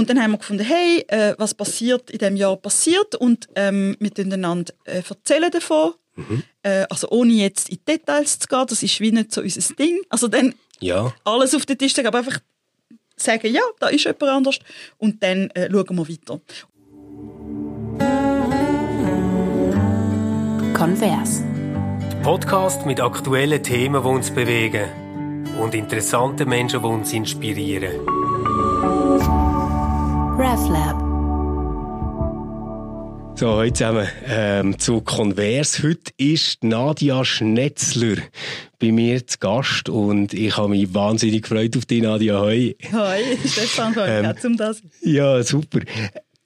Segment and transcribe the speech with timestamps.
[0.00, 3.94] Und dann haben wir gefunden, hey, äh, was passiert in diesem Jahr passiert und ähm,
[4.00, 5.92] wir einander äh, erzählen davon.
[6.16, 6.42] Mhm.
[6.62, 10.00] Äh, also ohne jetzt in Details zu gehen, das ist wie nicht so unser Ding.
[10.08, 11.12] Also dann ja.
[11.24, 12.38] alles auf den Tisch legen, aber einfach
[13.14, 14.58] sagen, ja, da ist jemand anders
[14.96, 16.40] und dann äh, schauen wir weiter.
[20.72, 21.42] Konvers.
[22.22, 24.88] Podcast mit aktuellen Themen, die uns bewegen
[25.60, 28.00] und interessanten Menschen, die uns inspirieren.
[30.40, 30.98] RefLab.
[33.38, 35.82] So, heute zusammen ähm, zu Konvers.
[35.82, 38.16] Heute ist Nadia Schnetzler
[38.78, 42.40] bei mir zu Gast und ich habe mich wahnsinnig gefreut auf dich, Nadia.
[42.40, 42.74] Hoi.
[42.90, 44.80] Hoi, Stefan, hoi, ähm, zum das.
[45.02, 45.80] Ja, super.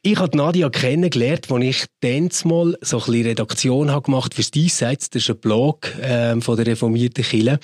[0.07, 4.51] Ich habe Nadia kennengelernt, als ich dann mal so ein bisschen Redaktion habe gemacht fürs
[4.51, 5.09] Diesseits.
[5.09, 7.59] Das ist ein Blog ähm, von der reformierten Kirche.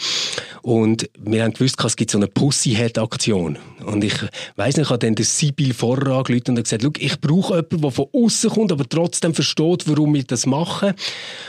[0.62, 3.58] Und wir haben gewusst, es gibt so eine Pussyhead-Aktion.
[3.84, 4.14] Und ich
[4.56, 7.90] weiss nicht, ich habe dann den Sibyl vorher angerufen und gesagt, ich brauche jemanden, der
[7.90, 10.94] von außen kommt, aber trotzdem versteht, warum wir das machen.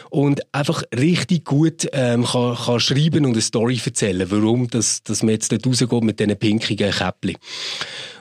[0.09, 5.23] Und einfach richtig gut ähm, kann, kann schreiben und eine Story erzählen, warum das, dass
[5.23, 7.38] man jetzt dort rausgeht mit diesen pinkigen Käppchen.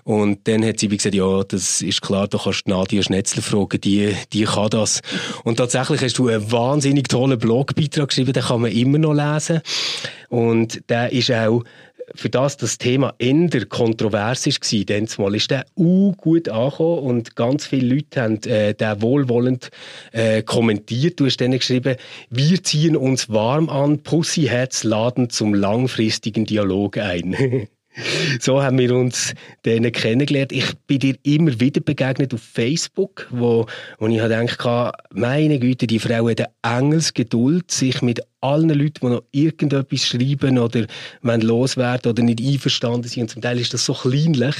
[0.04, 4.14] Und dann hat sie gesagt, ja, das ist klar, du kannst Nadia Schnetzler fragen, die,
[4.32, 5.00] die kann das.
[5.44, 9.60] Und tatsächlich hast du einen wahnsinnig tollen Blogbeitrag geschrieben, den kann man immer noch lesen.
[10.28, 11.64] Und der ist auch
[12.14, 17.36] für das das Thema eher kontrovers war, dann mal, ist der auch gut angekommen und
[17.36, 19.70] ganz viele Leute haben äh, den wohlwollend
[20.12, 21.20] äh, kommentiert.
[21.20, 21.96] Du hast dann geschrieben,
[22.30, 27.68] wir ziehen uns warm an, Pussyheads laden zum langfristigen Dialog ein.
[28.40, 29.34] So haben wir uns
[29.64, 30.52] denen kennengelernt.
[30.52, 33.66] Ich bin dir immer wieder begegnet auf Facebook, wo,
[33.98, 39.06] wo ich gedacht meine Güte, die Frau hat eine Engelsgeduld, sich mit allen Leuten, die
[39.06, 40.86] noch irgendetwas schreiben oder
[41.22, 44.54] wenn loswerden oder nicht einverstanden sind, und zum Teil ist das so kleinlich,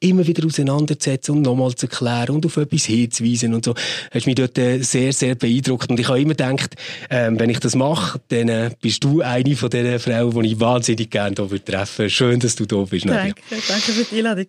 [0.00, 3.74] immer wieder auseinanderzusetzen und nochmal zu erklären und auf etwas hinzuweisen und so,
[4.10, 5.90] hast mich dort äh, sehr, sehr beeindruckt.
[5.90, 6.76] Und ich habe immer gedacht,
[7.08, 10.60] ähm, wenn ich das mache, dann äh, bist du eine von den Frauen, die ich
[10.60, 13.34] wahnsinnig gerne hier treffen Schön, dass du da bist, Nadia.
[13.50, 14.46] Danke, danke für die Einladung.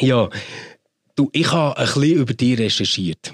[0.00, 0.28] Ja,
[1.14, 3.32] du, ich habe ein bisschen über dich recherchiert.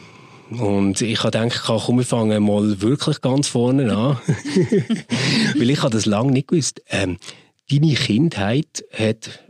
[0.50, 4.18] Und ich habe gedacht, komm, wir fangen mal wirklich ganz vorne an.
[5.56, 6.82] Weil ich habe das lange nicht gewusst.
[6.88, 7.18] Ähm,
[7.70, 9.40] deine Kindheit hat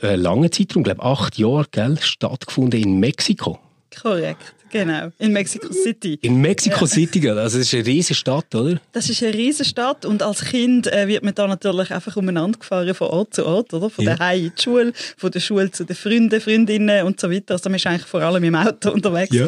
[0.00, 3.58] einen langen Zeitraum, glaube acht Jahre, gell, stattgefunden in Mexiko.
[4.00, 4.54] Korrekt.
[4.70, 6.18] Genau, in Mexico City.
[6.22, 6.86] In Mexico ja.
[6.86, 8.80] City, also das ist eine riesige Stadt, oder?
[8.92, 12.58] Das ist eine riesige Stadt und als Kind äh, wird man da natürlich einfach umeinander
[12.58, 13.90] gefahren von Ort zu Ort, oder?
[13.90, 14.16] Von ja.
[14.16, 17.54] der Heim in die Schule, von der Schule zu den Freunden, Freundinnen und so weiter.
[17.54, 19.34] Also man ist eigentlich vor allem im Auto unterwegs.
[19.34, 19.46] Ja.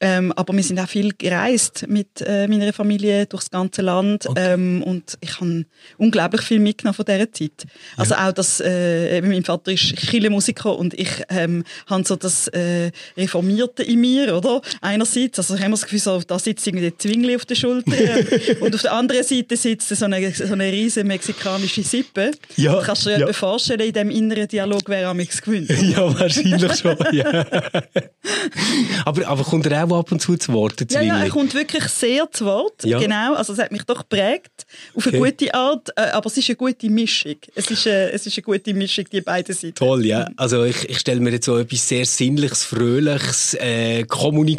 [0.00, 4.54] Ähm, aber wir sind auch viel gereist mit äh, meiner Familie durchs ganze Land okay.
[4.54, 5.66] ähm, und ich habe
[5.98, 7.66] unglaublich viel mitgenommen von dieser Zeit.
[7.96, 12.90] Also auch das, äh, mein Vater ist Kirchenmusiker und ich ähm, habe so das äh,
[13.16, 14.59] Reformierte in mir, oder?
[14.80, 17.92] Einerseits, also ich habe das Gefühl, so, da sitzt irgendwie Zwingli auf der Schulter
[18.60, 22.32] und auf der anderen Seite sitzt so eine, so eine riesige mexikanische Sippe.
[22.56, 23.32] Ja, kannst du dir ja.
[23.32, 25.70] vorstellen, in diesem inneren Dialog wäre am gewinnt?
[25.90, 27.24] Ja, wahrscheinlich schon, ja.
[29.04, 31.84] aber, aber kommt er auch ab und zu zu Wort, Ja, ja, er kommt wirklich
[31.84, 32.98] sehr zu Wort, ja.
[32.98, 33.34] genau.
[33.34, 35.30] Also es hat mich doch geprägt, auf eine okay.
[35.30, 37.36] gute Art, äh, aber es ist eine gute Mischung.
[37.54, 39.74] Es ist eine, es ist eine gute Mischung, die beiden Seiten.
[39.74, 40.28] Toll, ja.
[40.36, 44.49] Also ich, ich stelle mir jetzt so etwas sehr Sinnliches, Fröhliches, äh, Kommunikatives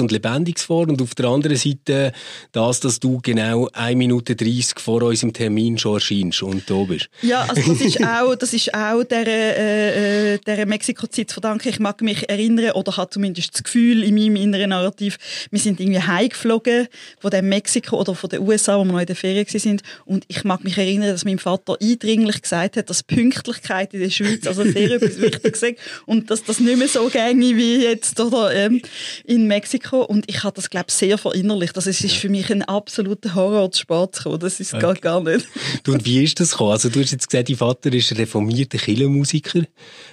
[0.00, 2.12] und Lebendiges vor und auf der anderen Seite
[2.52, 7.08] das, dass du genau 1 Minute 30 vor unserem Termin schon erscheinst und da bist.
[7.22, 11.68] Ja, also das ist auch, das ist auch der, äh, äh der Mexiko-Zeit zu verdanken.
[11.68, 15.18] Ich mag mich erinnern oder habe zumindest das Gefühl in meinem inneren Narrativ,
[15.50, 19.06] wir sind irgendwie heimgeflogen von dem Mexiko oder von den USA, wo wir noch in
[19.06, 23.02] der Ferien sind und ich mag mich erinnern, dass mein Vater eindringlich gesagt hat, dass
[23.02, 27.08] Pünktlichkeit in der Schweiz also sehr etwas Wichtiges ist und dass das nicht mehr so
[27.08, 28.82] gängig wie jetzt oder ähm,
[29.30, 31.76] in Mexiko und ich habe das glaube sehr verinnerlicht.
[31.76, 34.40] Also es ist für mich ein absoluter Horror, zu Sport zu kommen.
[34.40, 34.82] Das ist okay.
[34.82, 35.46] gar, gar nicht.
[35.84, 36.72] Du, und wie ist das gekommen?
[36.72, 39.62] Also du hast jetzt gesagt, dein Vater ist reformierter Kirchenmusiker.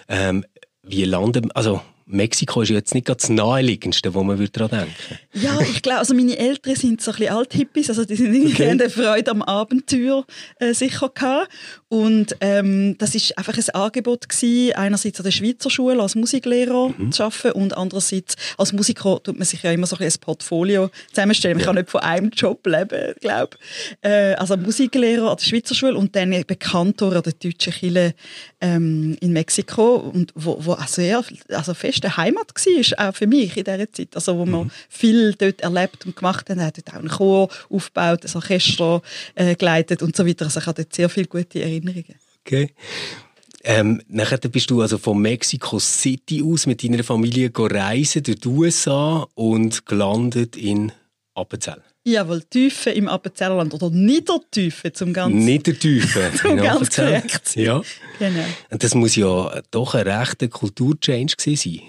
[0.08, 0.46] Ähm,
[0.84, 5.82] wie landen, also Mexiko ist jetzt nicht das naheliegendste, wo man daran denken Ja, ich
[5.82, 8.70] glaube, also meine Eltern sind so ein bisschen Althippies, also die sind irgendwie okay.
[8.70, 10.26] eine Freude am Abenteuer
[10.60, 11.50] äh, sicher gehabt.
[11.90, 16.94] Und ähm, das ist einfach ein Angebot gewesen, einerseits an der Schweizer Schule als Musiklehrer
[16.98, 17.12] mhm.
[17.12, 20.90] zu arbeiten und andererseits als Musiker tut man sich ja immer so ein, ein Portfolio
[21.10, 21.58] zusammenstellen.
[21.58, 21.66] Man ja.
[21.66, 23.58] kann nicht von einem Job leben, glaube
[24.02, 28.14] äh, Also Musiklehrer an der Schweizer Schule und dann Bekannter an der deutschen Kirche
[28.62, 33.28] ähm, in Mexiko und wo, wo auch sehr, also fest feste Heimat war, auch für
[33.28, 34.16] mich in dieser Zeit.
[34.16, 34.52] Also, wo mhm.
[34.52, 36.60] wir viel dort erlebt und gemacht haben.
[36.60, 39.02] Er hat dort auch einen Chor aufgebaut, ein Orchester
[39.36, 40.46] äh, geleitet und so weiter.
[40.46, 42.16] Also ich habe dort sehr viele gute Erinnerungen.
[42.46, 42.74] Okay.
[43.64, 48.48] Ähm, nachher bist du also von Mexico City aus mit deiner Familie reisen durch die
[48.48, 50.92] USA und gelandet in
[51.34, 51.82] Appenzell.
[52.08, 55.44] Jawohl, Tiefe im Appenzellerland oder Niedertiefe zum ganzen.
[55.44, 56.32] Niedertiefe.
[56.40, 57.42] zum ganz korrekt.
[57.58, 57.82] Ja.
[58.18, 58.46] Genau.
[58.70, 61.82] Und das muss ja doch ein rechter Kulturchange gewesen sein.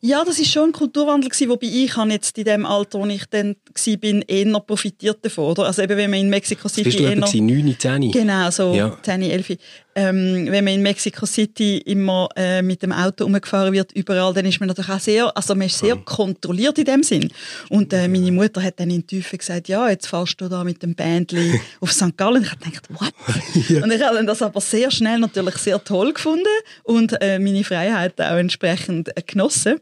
[0.00, 3.06] Ja, das ist schon ein Kulturwandel gewesen, wobei ich habe jetzt in dem Alter, wo
[3.06, 5.64] ich dann war, bin, eher profitiert davon, oder?
[5.64, 7.16] Also eben, wenn man in Mexico City Bist du eher...
[7.16, 8.10] 9, 10?
[8.12, 8.96] Genau, so Ja.
[9.02, 9.56] 10, 11.
[9.94, 14.46] Ähm, wenn man in Mexico City immer äh, mit dem Auto umgefahren wird, überall, dann
[14.46, 17.30] ist man natürlich auch sehr, also man ist sehr kontrolliert in dem Sinn.
[17.68, 20.82] Und äh, meine Mutter hat dann in Tiefe gesagt, ja, jetzt fährst du da mit
[20.82, 22.16] dem Bändli auf St.
[22.16, 22.42] Gallen.
[22.42, 23.82] Ich habe gedacht, what?
[23.82, 26.46] Und ich habe das aber sehr schnell natürlich sehr toll gefunden
[26.84, 29.80] und äh, meine Freiheit auch entsprechend äh, genossen.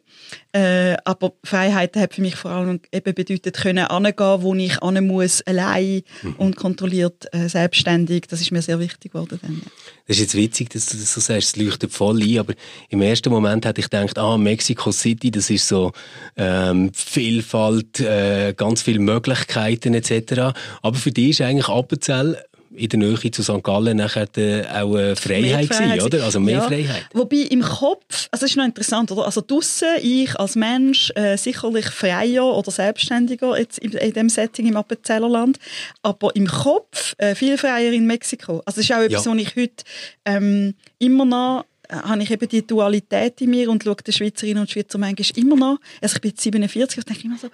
[0.53, 5.07] Äh, aber Freiheit hat für mich vor allem eben bedeutet, können angehen, wo ich an
[5.07, 6.03] muss, allein
[6.39, 8.27] und kontrolliert, äh, selbstständig.
[8.29, 9.39] Das ist mir sehr wichtig geworden.
[9.43, 9.63] Dann.
[10.07, 12.55] Das ist jetzt witzig, dass du das so sagst, es leuchtet voll ein, aber
[12.89, 15.93] im ersten Moment hätte ich gedacht, ah, Mexico City, das ist so
[16.37, 20.53] ähm, Vielfalt, äh, ganz viele Möglichkeiten etc.
[20.83, 22.37] Aber für dich ist eigentlich Appenzell
[22.75, 23.63] in der Nähe zu St.
[23.63, 26.25] Gallen nachher äh, auch eine Freiheit, gewesen, oder?
[26.25, 26.63] Also mehr ja.
[26.63, 27.07] Freiheit.
[27.13, 29.27] Wobei im Kopf, also das ist noch interessant, oder?
[29.27, 34.67] Also draussen, ich als Mensch äh, sicherlich freier oder selbstständiger jetzt in, in dem Setting
[34.69, 35.59] im Appenzellerland,
[36.03, 38.63] aber im Kopf äh, viel freier in Mexiko.
[38.65, 39.33] Also das ist auch etwas, Ja.
[39.33, 39.85] was ich heute
[40.25, 44.61] ähm, immer noch äh, habe ich eben die Dualität in mir und schaue den Schweizerinnen
[44.61, 45.79] und Schweizer manchmal immer noch.
[46.01, 47.49] Also ich bin jetzt 47 und denke immer so,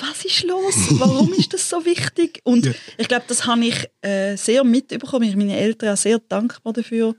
[0.00, 0.74] was ist los?
[0.98, 2.40] Warum ist das so wichtig?
[2.44, 2.72] Und Ja.
[2.98, 5.24] ich glaube, das habe ich äh, sehr mitbekommen.
[5.28, 7.14] Ich bin meinen Eltern auch sehr dankbar dafür,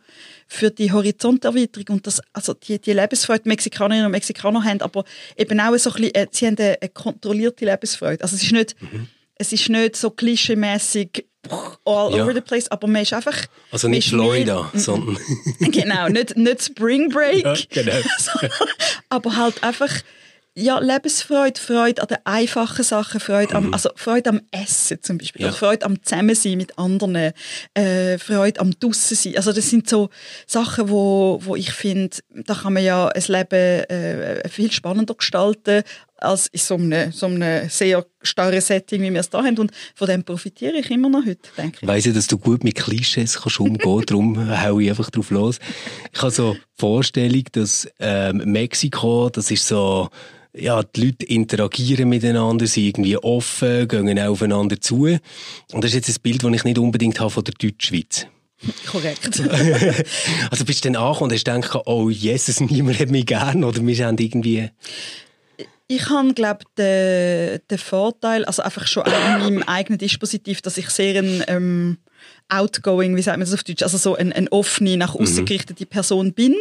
[0.48, 5.04] für die Horizonterweiterung und das, also die, die Lebensfreude die Mexikanerinnen und Mexikaner haben, aber
[5.36, 8.24] eben auch so ein bisschen, äh, sie haben eine, eine kontrollierte Lebensfreude.
[8.24, 8.76] Also es ist nicht,
[9.36, 11.26] es ist nicht so klischeemäßig
[11.86, 12.24] all Ja.
[12.24, 13.36] over the place, aber man ist einfach...
[13.72, 14.80] Also nicht Florida, Mhm.
[14.80, 15.18] sondern
[15.72, 17.94] genau, nicht, nicht Spring Break, Ja, genau.
[19.10, 19.92] aber halt einfach
[20.60, 25.46] ja, Lebensfreude, Freude an den einfachen Sachen, Freude am, also Freude am Essen zum Beispiel,
[25.46, 25.52] Mhm.
[25.52, 25.54] Ja.
[25.54, 27.34] Freude am Zusammensein mit anderen,
[27.76, 30.10] äh, Freude am Draussen Also das sind so
[30.48, 35.84] Sachen, wo, wo ich finde, da kann man ja ein Leben äh, viel spannender gestalten
[36.18, 39.58] als in so einem, so einem sehr starren Setting, wie wir es da haben.
[39.58, 41.88] Und von dem profitiere ich immer noch heute, denke ich.
[41.88, 45.60] weiss ja, dass du gut mit Klischees kannst umgehen darum hau ich einfach drauf los.
[46.14, 50.10] Ich habe so die Vorstellung, dass ähm, Mexiko, das ist so,
[50.56, 55.06] ja, die Leute interagieren miteinander, sind irgendwie offen, gehen auch aufeinander zu.
[55.06, 55.20] Und
[55.84, 58.28] das ist jetzt ein Bild, das ich nicht unbedingt habe von der Deutschschweiz.
[58.88, 59.40] Korrekt.
[60.50, 63.86] Also bist du dann angekommen und hast gedacht, oh Jesus, niemand hat mich gern oder
[63.86, 64.70] wir haben irgendwie...
[65.88, 70.78] Ich habe, glaube den, den Vorteil, also einfach schon auch in meinem eigenen Dispositiv, dass
[70.78, 71.98] ich sehr ein ähm,
[72.50, 75.86] outgoing, wie sagt man das auf Deutsch, also so eine ein offene, nach außen gerichtete
[75.86, 76.56] Person bin.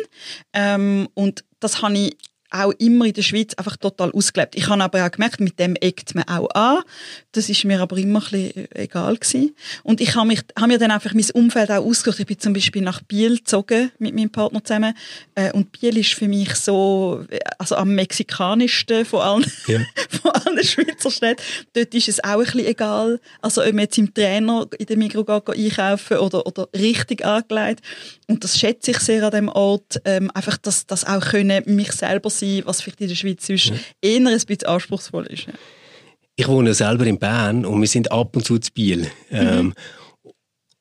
[0.52, 2.16] Ähm, und das habe ich
[2.64, 4.54] auch immer in der Schweiz einfach total ausgelebt.
[4.56, 6.78] Ich habe aber auch gemerkt, mit dem eckt man auch an.
[7.32, 9.54] Das ist mir aber immer ein bisschen egal gewesen.
[9.82, 12.20] Und ich habe, mich, habe mir dann einfach mein Umfeld auch ausgesucht.
[12.20, 14.94] Ich bin zum Beispiel nach Biel gezogen mit meinem Partner zusammen.
[15.34, 19.80] Äh, Und Biel ist für mich so, äh, also am mexikanischsten von allen, Ja.
[20.22, 21.42] von allen Schweizer Städten.
[21.72, 23.20] Dort ist es auch ein bisschen egal.
[23.40, 27.80] Also ob man jetzt im Trainer in der Migros geht einkaufen oder, oder richtig angelegt.
[28.28, 30.00] Und das schätze ich sehr an dem Ort.
[30.04, 33.72] Ähm, einfach das, das auch können, mich selber sein, was vielleicht in der Schweiz sonst
[34.02, 35.46] eher ein bisschen anspruchsvoll ist.
[35.46, 35.52] Ja.
[36.34, 39.10] Ich wohne selber in Bern und wir sind ab und zu zu Biel.
[39.30, 39.74] Ähm,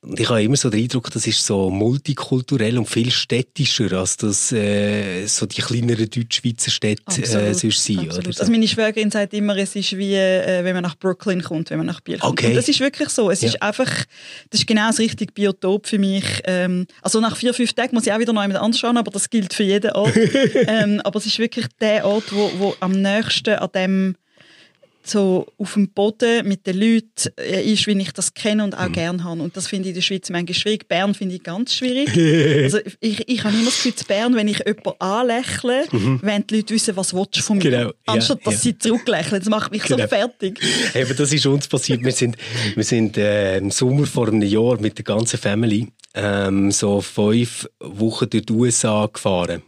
[0.06, 4.18] und ich habe immer so den Eindruck, das ist so multikulturell und viel städtischer, als
[4.18, 8.14] das äh, so die kleineren Deutschschweizer Städte äh, sonst sind.
[8.14, 8.42] Oder so.
[8.42, 11.78] Also meine Schwägerin sagt immer, es ist wie, äh, wenn man nach Brooklyn kommt, wenn
[11.78, 12.34] man nach Biel kommt.
[12.34, 12.48] Okay.
[12.50, 13.30] Und das ist wirklich so.
[13.32, 13.50] Es Ja.
[13.50, 14.06] ist einfach,
[14.50, 16.26] das ist genau das richtige Biotop für mich.
[16.46, 19.12] Ähm, also nach vier, fünf Tagen muss ich auch wieder noch jemand anders schauen, aber
[19.12, 20.16] das gilt für jeden Ort.
[20.68, 24.16] ähm, aber es ist wirklich der Ort, wo, wo am nächsten an dem
[25.08, 28.80] so auf dem Boden mit den Leuten äh, ist, wie ich das kenne und Mhm.
[28.80, 29.42] auch gern habe.
[29.42, 30.88] Und das finde ich in der Schweiz manchmal schwierig.
[30.88, 32.10] Bern finde ich ganz schwierig.
[32.64, 35.84] also ich, ich habe immer das Gefühl, zu Bern, wenn ich jemanden anlächle,
[36.22, 37.64] wenn die Leute wissen, was willst du von mir.
[37.66, 37.70] Mhm.
[37.72, 38.60] Genau, ja, Anstatt dass ja.
[38.60, 39.40] sie zurücklächeln.
[39.42, 40.04] Das macht mich Genau.
[40.04, 40.60] so fertig.
[40.94, 42.04] Eben, das ist uns passiert.
[42.04, 42.38] Wir sind,
[42.76, 47.68] wir sind äh, im Sommer vor einem Jahr mit der ganzen Family ähm, so fünf
[47.80, 49.62] Wochen durch die USA gefahren.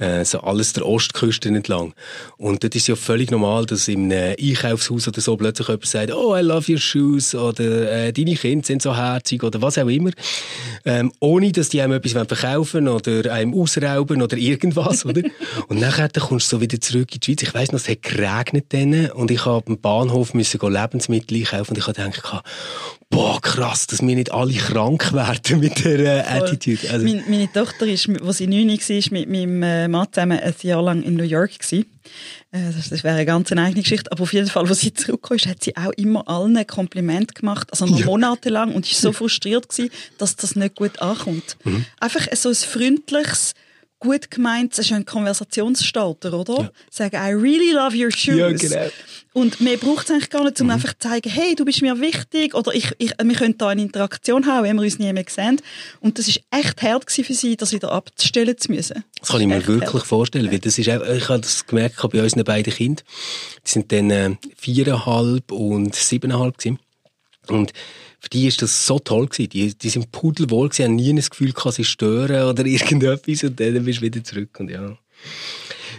[0.00, 1.92] Äh, so alles der Ostküste entlang.
[2.38, 6.12] Und dort ist ja völlig normal, dass in einem Einkaufshaus oder so plötzlich jemand sagt,
[6.14, 9.88] oh, I love your shoes oder äh, deine Kinder sind so herzig oder was auch
[9.88, 10.10] immer.
[10.86, 15.22] ähm, ohne dass die einem etwas verkaufen oder einem ausrauben oder irgendwas, oder?
[15.68, 17.42] Und nachher kommst du so wieder zurück in die Schweiz.
[17.42, 21.72] Ich weiss noch, es hat geregnet dann und ich habe am Bahnhof müssen Lebensmittel einkaufen
[21.72, 22.44] und ich habe gedacht,
[23.10, 26.90] boah, krass, dass wir nicht alle krank werden mit dieser äh, Attitude.
[26.90, 27.04] Also.
[27.04, 30.82] Meine, meine, Tochter, ist, als sie neun war, mit meinem äh, Mann zusammen ein Jahr
[30.82, 31.58] lang in New York.
[31.58, 31.86] Gewesen.
[32.52, 34.10] Äh, das, wäre eine ganz eigene Geschichte.
[34.12, 37.34] Aber auf jeden Fall, als sie zurückgekommen ist, hat sie auch immer allen ein Kompliment
[37.34, 38.06] gemacht, also noch ja.
[38.06, 38.74] monatelang.
[38.74, 41.56] Und ist so frustriert gewesen, dass das nicht gut ankommt.
[41.64, 41.84] Mhm.
[42.00, 43.54] Einfach so ein freundliches,
[44.00, 46.62] gut gemeint, es ist ein Konversationsstarter, oder?
[46.62, 46.70] Ja.
[46.90, 48.36] Sagen, I really love your shoes.
[48.36, 48.90] Ja, genau.
[49.32, 50.72] Und mehr braucht es eigentlich gar nicht, um mhm.
[50.72, 53.82] einfach zu zeigen, hey, du bist mir wichtig, oder ich, ich, wir können da eine
[53.82, 55.60] Interaktion haben, wenn wir uns nie mehr sehen.
[56.00, 59.04] Und das ist echt hart für sie, das wieder abzustellen zu müssen.
[59.20, 60.06] Das kann ich mir wirklich hart.
[60.06, 63.04] vorstellen, weil das ist auch, ich habe das gemerkt bei unseren beiden Kindern.
[63.66, 66.78] Die sind dann äh, viereinhalb und siebeneinhalb gewesen.
[67.48, 67.72] Und
[68.20, 69.48] für die ist das so toll gewesen.
[69.48, 73.58] Die, die sind pudelwohl gewesen, haben nie das Gefühl gehabt, sie stören oder irgendetwas und
[73.58, 74.96] dann bist du wieder zurück und ja.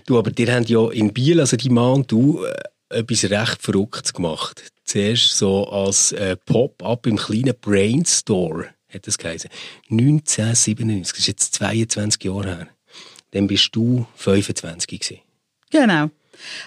[0.05, 3.61] Du, aber die haben ja in Biel, also die Mann und du, äh, etwas recht
[3.61, 4.71] Verrücktes gemacht.
[4.83, 9.49] Zuerst so als äh, Pop-up im kleinen Brainstore, hat das geheißen.
[9.89, 12.67] 1997, das ist jetzt 22 Jahre her.
[13.31, 15.21] Dann bist du 25 gewesen.
[15.69, 16.09] Genau.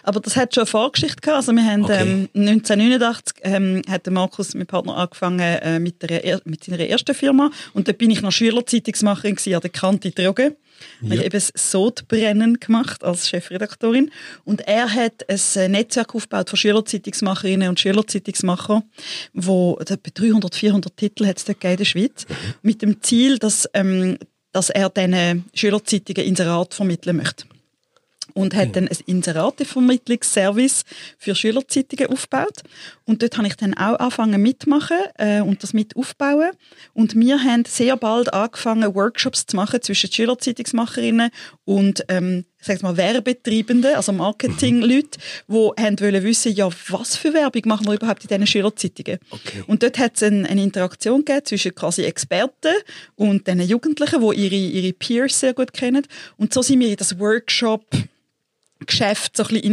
[0.03, 1.37] Aber das hat schon eine Vorgeschichte gehabt.
[1.37, 2.01] Also wir haben okay.
[2.01, 7.51] ähm, 1989 ähm, hat Markus, mein Partner, angefangen äh, mit, der, mit seiner ersten Firma
[7.73, 10.57] und da bin ich noch Schülerzeitungsmacherin gewesen, an der Kante Drogen.
[11.01, 11.13] Ja.
[11.13, 14.11] Ich habe eben Sodbrennen gemacht als Chefredaktorin
[14.45, 18.83] und er hat ein äh, Netzwerk aufgebaut von Schülerzeitungsmacherinnen und Schülerzeitungsmacher,
[19.33, 22.35] wo etwa 300, 400 Titel hat es dort in der Schweiz, mhm.
[22.63, 24.19] mit dem Ziel, dass, ähm,
[24.53, 27.47] dass er diesen Schülerzeitungen Inserat vermitteln möchte
[28.35, 30.85] und hat dann ein Inseratevermittlungsservice
[31.19, 32.63] für Schülerzeitungen aufgebaut.
[33.05, 36.51] Und dort habe ich dann auch angefangen mitmachen äh, und das mit aufbauen.
[36.93, 41.31] Und wir haben sehr bald angefangen, Workshops zu machen zwischen Schülerzeitungsmacherinnen
[41.65, 45.71] und ähm, sag mal, Werbetreibenden, also Marketingleute, mhm.
[45.77, 49.19] die haben wollen wissen, ja, was für Werbung machen wir überhaupt in diesen Schülerzeitungen.
[49.31, 49.63] Okay.
[49.67, 52.75] Und dort hat es eine, eine, Interaktion gegeben zwischen quasi Experten
[53.17, 56.07] und den Jugendlichen, die ihre, ihre Peers sehr gut kennen.
[56.37, 57.85] Und so sind wir in das Workshop
[58.87, 59.65] Geschäft so ein bisschen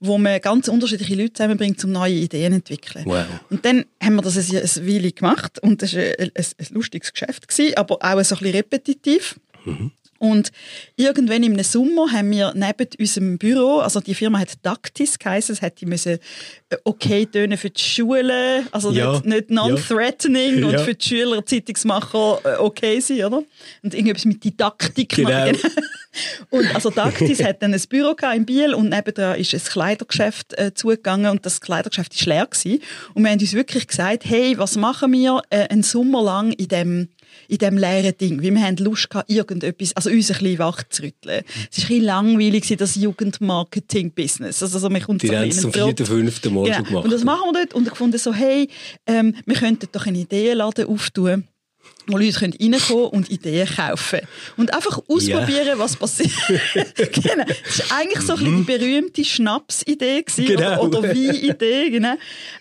[0.00, 3.04] wo man ganz unterschiedliche Leute zusammenbringt, um neue Ideen zu entwickeln.
[3.06, 3.24] Wow.
[3.50, 6.66] Und dann haben wir das ein, ein Weile gemacht und das war ein, ein, ein
[6.70, 9.40] lustiges Geschäft, gewesen, aber auch ein, so ein bisschen repetitiv.
[9.64, 9.92] Mhm.
[10.18, 10.50] Und
[10.96, 15.62] irgendwann im Sommer haben wir neben unserem Büro, also die Firma hat Dactis geheißen, es
[15.62, 16.18] hätte müssen
[16.70, 19.12] äh, okay tönen für die Schulen, also ja.
[19.12, 20.66] nicht, nicht non-threatening ja.
[20.66, 23.42] und für die Schüler, Zeitungsmacher äh, okay sein, oder?
[23.82, 25.30] Und irgendwas mit Didaktik genau.
[25.30, 25.56] machen.
[26.50, 30.74] und also Dactis hat dann ein Büro in Biel und nebenan ist ein Kleidergeschäft äh,
[30.74, 32.82] zugegangen und das Kleidergeschäft war leer gewesen.
[33.14, 36.68] Und wir haben uns wirklich gesagt, hey, was machen wir äh, einen Sommer lang in
[36.68, 37.08] dem
[37.48, 38.42] in diesem leeren Ding.
[38.42, 41.42] Weil wir haben Lust gehabt, irgendetwas, also uns ein bisschen wach zu rütteln.
[41.70, 44.62] Es war ein bisschen langweilig, das Jugendmarketing-Business.
[44.62, 46.76] Also, also, Die haben es zum vierten, fünften Mal genau.
[46.76, 47.04] schon gemacht.
[47.04, 48.68] Und das machen wir dort und ich fand so, hey,
[49.06, 51.44] ähm, wir könnten doch einen Ideenladen auftun
[52.08, 54.20] wo Leute reinkommen können und Ideen kaufen
[54.56, 55.78] Und einfach ausprobieren, yeah.
[55.78, 56.32] was passiert.
[56.96, 57.44] genau.
[57.64, 60.82] Das war eigentlich so ein die berühmte Schnapsidee genau.
[60.82, 61.90] oder, oder Wein-Idee.
[61.90, 62.14] Genau.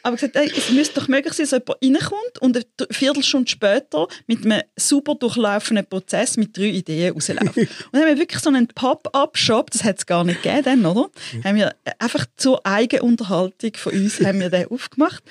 [0.03, 4.07] Aber gesagt, ey, es müsste doch möglich sein, dass jemand reinkommt und eine Viertelstunde später
[4.27, 7.57] mit einem super durchlaufenden Prozess mit drei Ideen rausläuft.
[7.57, 11.09] und dann haben wir wirklich so einen Pop-up-Shop, das hat es gar nicht gegeben, oder?
[11.33, 11.43] Mhm.
[11.43, 15.23] Haben wir einfach zur Eigenunterhaltung von uns haben wir den aufgemacht.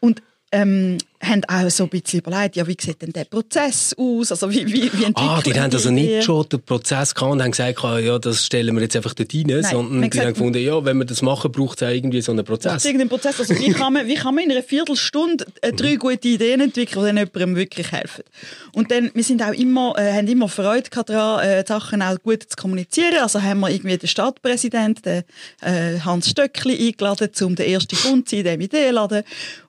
[0.00, 4.30] Und ähm, haben auch so ein bisschen überlegt, ja, wie sieht denn der Prozess aus?
[4.32, 7.50] Also wie, wie, wie Ah, die haben also nicht schon den Prozess gehabt und haben
[7.50, 10.62] gesagt, ja, das stellen wir jetzt einfach dort rein, Nein, sondern die gesagt, haben gefunden,
[10.62, 12.84] ja, wenn wir das machen, braucht es auch irgendwie so einen Prozess.
[12.84, 13.40] Irgendeinen Prozess.
[13.40, 17.02] Also wie kann man, wie kann man in einer Viertelstunde äh, drei gute Ideen entwickeln,
[17.02, 18.24] die dann jemandem wirklich helfen?
[18.72, 22.42] Und dann, wir sind auch immer, äh, haben immer Freude daran, äh, Sachen auch gut
[22.42, 23.18] zu kommunizieren.
[23.20, 25.24] Also haben wir irgendwie den Stadtpräsidenten, den
[25.62, 29.22] äh, Hans Stöckli eingeladen, um den ersten Kunden zu sein, dem Ideenladen.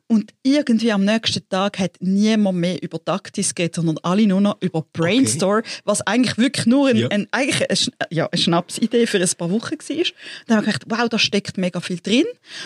[0.07, 4.57] Und irgendwie am nächsten Tag hat niemand mehr über Taktis geredet, sondern alle nur noch
[4.61, 5.69] über Brainstorm, okay.
[5.83, 7.07] was eigentlich wirklich nur ein, ja.
[7.07, 10.05] ein, eigentlich eine, ja, eine Schnapsidee für ein paar Wochen war.
[10.45, 12.25] Dann habe ich gedacht, wow, da steckt mega viel drin.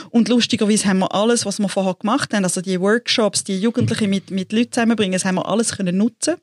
[0.09, 4.09] Und lustigerweise haben wir alles, was wir vorher gemacht haben, also die Workshops, die Jugendliche
[4.09, 6.35] mit, mit Leuten zusammenbringen, das haben wir alles können nutzen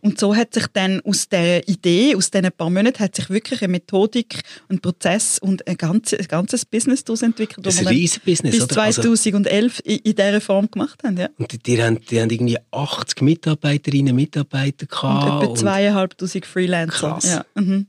[0.00, 3.62] und so hat sich dann aus der Idee, aus diesen paar Monaten, hat sich wirklich
[3.62, 7.66] eine Methodik, ein Prozess und ein ganzes, ein ganzes Business daraus entwickelt.
[7.66, 8.74] Das ist ein riesiges Business, bis oder?
[8.74, 11.28] 2011 also, in, in dieser Form gemacht haben, ja.
[11.38, 15.30] Und die, die, haben, die haben irgendwie 80 Mitarbeiterinnen und Mitarbeiter gehabt.
[15.30, 16.96] Und etwa zweieinhalbtausend Freelancer.
[16.96, 17.24] Krass.
[17.24, 17.44] Ja.
[17.54, 17.86] Mhm.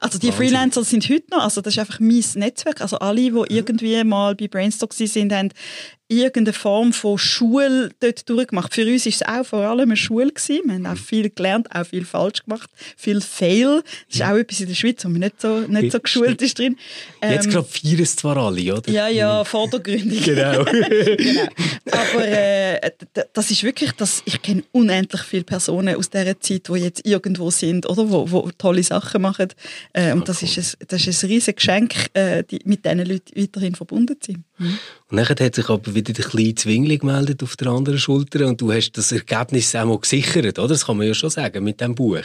[0.00, 0.46] Also die Wahnsinn.
[0.46, 2.80] Freelancer sind heute noch, also das ist einfach mein Netzwerk.
[2.80, 5.50] Also alle, die irgendwie mal bei Brainstorm sind, haben
[6.08, 8.74] irgendeine Form von Schule dort durchgemacht.
[8.74, 10.28] Für uns war es auch vor allem eine Schule.
[10.28, 10.62] Gewesen.
[10.64, 13.82] Wir haben auch viel gelernt, auch viel falsch gemacht, viel Fail.
[14.08, 16.58] Das ist auch etwas in der Schweiz, wo man nicht so, nicht so geschult ist
[16.58, 16.76] drin.
[17.20, 18.90] Ähm, Jetzt gerade feiern es zwar alle, oder?
[18.90, 20.24] Ja, ja, vordergründig.
[20.24, 20.64] genau.
[20.64, 21.48] genau.
[21.90, 22.90] Aber äh,
[23.32, 27.50] das ist wirklich, das, ich kenne unendlich viele Personen aus dieser Zeit, die jetzt irgendwo
[27.50, 29.48] sind, oder, wo, wo tolle Sachen machen.
[29.92, 33.40] Äh, und das, ist ein, das ist ein riesiges Geschenk, äh, die, mit diesen Leuten
[33.40, 34.44] weiterhin verbunden zu sein.
[34.58, 34.78] Mhm.
[35.10, 38.60] Und dann hat sich aber wieder der kleine Zwingli gemeldet auf der anderen Schulter und
[38.60, 40.68] du hast das Ergebnis auch mal gesichert, oder?
[40.68, 42.24] Das kann man ja schon sagen, mit dem Buch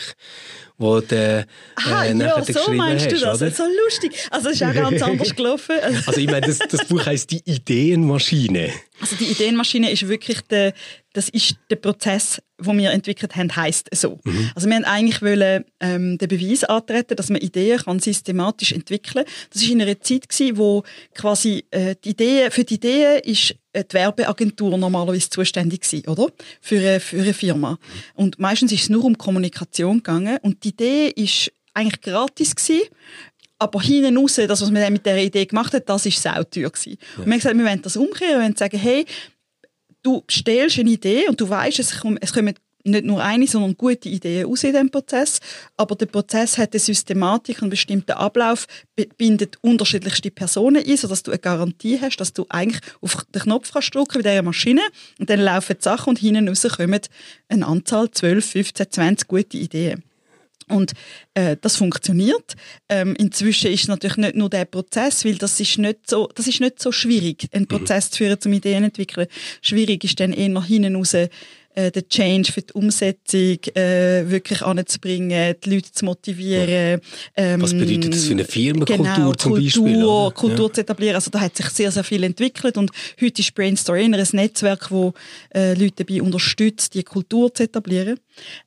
[0.78, 3.42] wo du äh, ah, ja, so meinst du das?
[3.42, 3.52] Oder?
[3.52, 4.14] So lustig.
[4.32, 5.76] Also es ist auch ganz anders gelaufen.
[5.82, 8.72] also ich meine, das, das Buch heisst «Die Ideenmaschine».
[9.00, 10.74] Also die Ideenmaschine ist wirklich der,
[11.14, 14.20] das ist der Prozess, den wir entwickelt haben, heisst so.
[14.24, 14.52] Mhm.
[14.56, 19.26] Also wir haben eigentlich wollen, ähm, den Beweis antreten, dass man Ideen kann systematisch entwickeln.
[19.26, 19.34] kann.
[19.52, 23.56] Das war in einer Zeit gewesen, wo quasi äh, die Ideen, für die Ideen ist
[23.74, 26.28] äh, die Werbeagentur normalerweise zuständig gewesen, oder?
[26.62, 27.78] Für eine, für eine Firma.
[28.16, 32.88] Und meistens ist es nur um Kommunikation gegangen und die Idee ist eigentlich gratis gewesen.
[33.60, 36.72] Aber hinten raus, das, was man mit dieser Idee gemacht hat, das war sauteuer.
[36.86, 36.92] Ja.
[37.18, 39.06] Und wir haben gesagt, wir wollen das umkehren, wir wollen sagen, hey,
[40.04, 42.54] du stellst eine Idee und du weißt, es, kommen, es kommen
[42.86, 45.40] nicht nur eine, sondern gute Ideen aus in diesem Prozess.
[45.78, 48.68] Aber der Prozess hat eine Systematik, einen bestimmten Ablauf,
[49.18, 53.72] bindet unterschiedlichste Personen ein, sodass du eine Garantie hast, dass du eigentlich auf den Knopf
[53.72, 54.82] kannst drücken bei dieser Maschine
[55.20, 57.02] und dann laufen die Sachen und hinten raus kommen
[57.48, 60.04] eine Anzahl, 12, 15, 20 gute Ideen.
[60.74, 60.94] Und
[61.36, 62.56] äh, das funktioniert.
[62.90, 66.48] Ähm, inzwischen ist es natürlich nicht nur der Prozess, weil das ist nicht so, das
[66.48, 69.28] ist nicht so schwierig, einen Prozess zu führen, zum Ideen entwickeln.
[69.62, 71.16] Schwierig ist dann eher hinten raus
[71.76, 77.02] äh, den Change für die Umsetzung äh, wirklich anzubringen, die Leute zu motivieren.
[77.36, 80.04] Ähm, Was bedeutet das für eine Firmenkultur genau, zum Kultur, Beispiel?
[80.04, 80.32] Oder?
[80.32, 80.74] Kultur ja.
[80.74, 81.16] zu etablieren.
[81.16, 85.14] Also da hat sich sehr, sehr viel entwickelt und heute ist Brainstory ein Netzwerk, das
[85.56, 88.20] äh, Leute dabei unterstützt, die Kultur zu etablieren.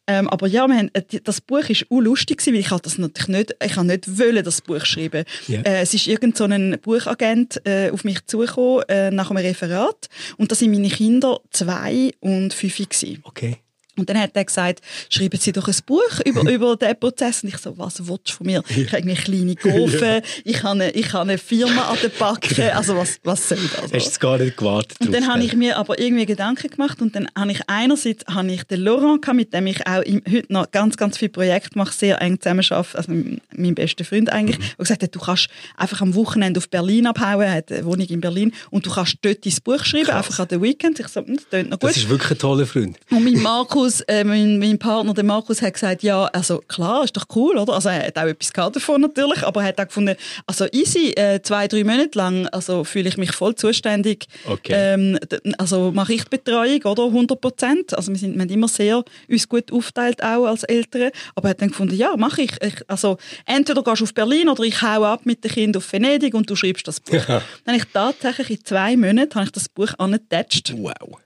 [0.06, 3.56] Ähm, aber ja, haben, äh, das Buch ist auch lustig weil ich das natürlich nicht,
[3.64, 5.25] ich habe nicht wollen, das Buch schreiben.
[5.49, 5.62] Yeah.
[5.62, 10.08] Äh, es ist irgend so ein Buchagent äh, auf mich zugekommen äh, nach einem Referat
[10.37, 13.20] und da sind meine Kinder zwei und fünf gewesen.
[13.25, 13.58] Okay.
[13.96, 17.42] Und dann hat er gesagt, schreiben Sie doch ein Buch über, über diesen Prozess.
[17.42, 18.62] Und ich so, was willst du von mir?
[18.68, 22.74] Ich habe eine kleine Gofe, ich habe eine, ich habe eine Firma an der Backe.
[22.74, 23.92] Also was, was soll das?
[23.92, 24.98] Hast du gar nicht gewartet?
[25.00, 28.50] Und dann habe ich mir aber irgendwie Gedanken gemacht und dann habe ich einerseits habe
[28.50, 31.78] ich den Laurent gehabt, mit dem ich auch im, heute noch ganz, ganz viele Projekte
[31.78, 34.62] mache, sehr eng zusammen arbeite, also mein bester Freund eigentlich, mhm.
[34.62, 38.06] der gesagt hat, du kannst einfach am Wochenende auf Berlin abhauen, er hat eine Wohnung
[38.06, 40.26] in Berlin und du kannst dort dein Buch schreiben, Krass.
[40.26, 41.00] einfach an den Weekend.
[41.00, 41.90] Ich so, hm, das klingt noch gut.
[41.90, 42.96] Das ist wirklich ein toller Freund.
[43.11, 47.05] Und mein Markus Markus, äh, mein, mein, Partner, der Markus, hat gesagt, ja, also klar,
[47.05, 47.75] ist doch cool, oder?
[47.75, 51.40] Also er hat auch etwas davon natürlich, aber er hat auch gefunden, also easy, äh,
[51.40, 54.27] zwei, drei Monate lang, also fühle ich mich voll zuständig.
[54.44, 54.72] Okay.
[54.75, 55.18] Ähm,
[55.59, 57.05] also mache ich die Betreuung, oder?
[57.05, 57.96] 100 Prozent.
[57.96, 61.12] Also wir, sind, wir haben immer sehr uns gut aufteilt, auch als Eltern.
[61.37, 62.61] Aber er hat dann gefunden, ja, mache ich.
[62.62, 62.83] ich.
[62.88, 66.35] Also entweder gehst du auf Berlin oder ich hau ab mit dem Kind auf Venedig
[66.35, 67.25] und du schreibst das Buch.
[67.27, 70.75] Dann habe ich tatsächlich in zwei Monaten habe ich das Buch angetatscht.
[70.77, 71.20] Wow.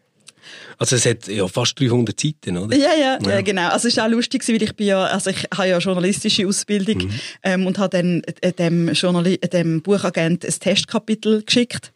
[0.78, 2.76] Also es hat ja fast 300 Seiten, oder?
[2.76, 3.30] Ja, ja, ja.
[3.30, 3.68] ja genau.
[3.68, 7.04] Also es ist auch lustig, weil ich bin ja, also ich habe ja journalistische Ausbildung
[7.04, 7.10] mhm.
[7.42, 11.92] ähm, und habe dann äh, dem, Journali dem Buchagent ein Testkapitel geschickt.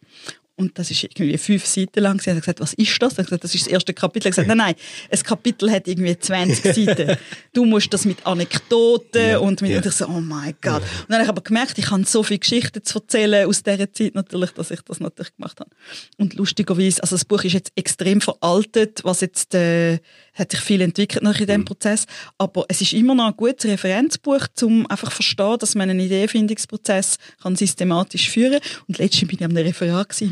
[0.56, 2.20] Und das ist irgendwie fünf Seiten lang.
[2.20, 3.18] Sie hat gesagt, was ist das?
[3.18, 4.28] Er gesagt, das ist das erste Kapitel.
[4.28, 4.74] Ich gesagt, nein, nein,
[5.10, 7.16] ein Kapitel hat irgendwie 20 Seiten.
[7.52, 9.78] Du musst das mit Anekdoten ja, und mit, ja.
[9.78, 10.82] und ich so, oh mein Gott.
[10.82, 13.92] Und dann habe ich aber gemerkt, ich habe so viele Geschichten zu erzählen aus dieser
[13.92, 15.70] Zeit natürlich, dass ich das natürlich gemacht habe.
[16.18, 19.98] Und lustigerweise, also das Buch ist jetzt extrem veraltet, was jetzt, äh,
[20.34, 21.66] hat sich viel entwickelt nach in diesem mhm.
[21.66, 22.06] Prozess.
[22.38, 26.00] Aber es ist immer noch ein gutes Referenzbuch, um einfach zu verstehen, dass man einen
[26.00, 28.82] Ideefindungsprozess kann systematisch führen kann.
[28.88, 30.22] Und letztens bin ich am Referat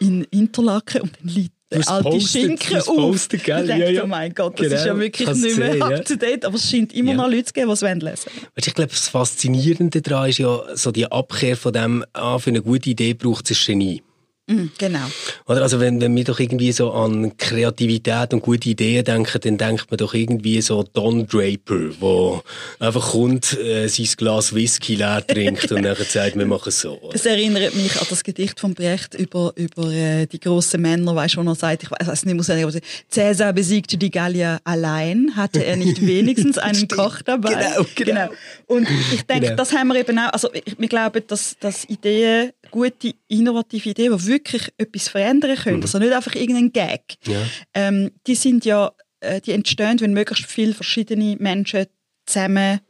[0.00, 2.86] in Interlaken und dann liegt der alte postet, Schinken auf.
[2.86, 3.68] Posten, gell?
[3.68, 4.04] Ja, ja.
[4.04, 4.76] oh mein Gott, das genau.
[4.80, 7.16] ist ja wirklich Kannst nicht mehr sehen, up to date, aber es scheint immer ja.
[7.16, 8.48] noch Leute zu geben, die es lesen wollen.
[8.54, 12.62] Ich glaube, das Faszinierende daran ist ja so die Abkehr von dem, ah, für eine
[12.62, 14.02] gute Idee braucht es ein Genie.
[14.48, 15.06] Mhm, genau.
[15.46, 19.58] Oder also wenn, wenn wir doch irgendwie so an Kreativität und gute Ideen denken, dann
[19.58, 22.42] denkt man doch irgendwie so Don Draper, wo
[22.78, 26.96] einfach kommt, äh, sein Glas Whisky leer trinkt und dann sagt, wir machen es so.
[27.00, 27.12] Oder?
[27.14, 31.34] Das erinnert mich an das Gedicht von Brecht über, über äh, die großen Männer, weißt
[31.34, 32.70] du, wo er sagt, ich weiß nicht, muss er
[33.10, 37.54] Cäsar besiegte die Gallier allein, hatte er nicht wenigstens einen Koch dabei.
[37.54, 38.26] Genau, genau.
[38.26, 38.28] genau.
[38.66, 39.56] Und ich denke, genau.
[39.56, 44.16] das haben wir eben auch, also ich, wir glauben, dass, dass Ideen gute, innovative Ideen,
[44.16, 45.76] die wirklich etwas verändern können.
[45.78, 45.82] Mhm.
[45.82, 47.16] Also nicht einfach irgendein Gag.
[47.26, 47.42] Ja.
[47.72, 51.86] Ähm, die sind ja, äh, die entstehen, wenn möglichst viele verschiedene Menschen
[52.26, 52.80] zusammen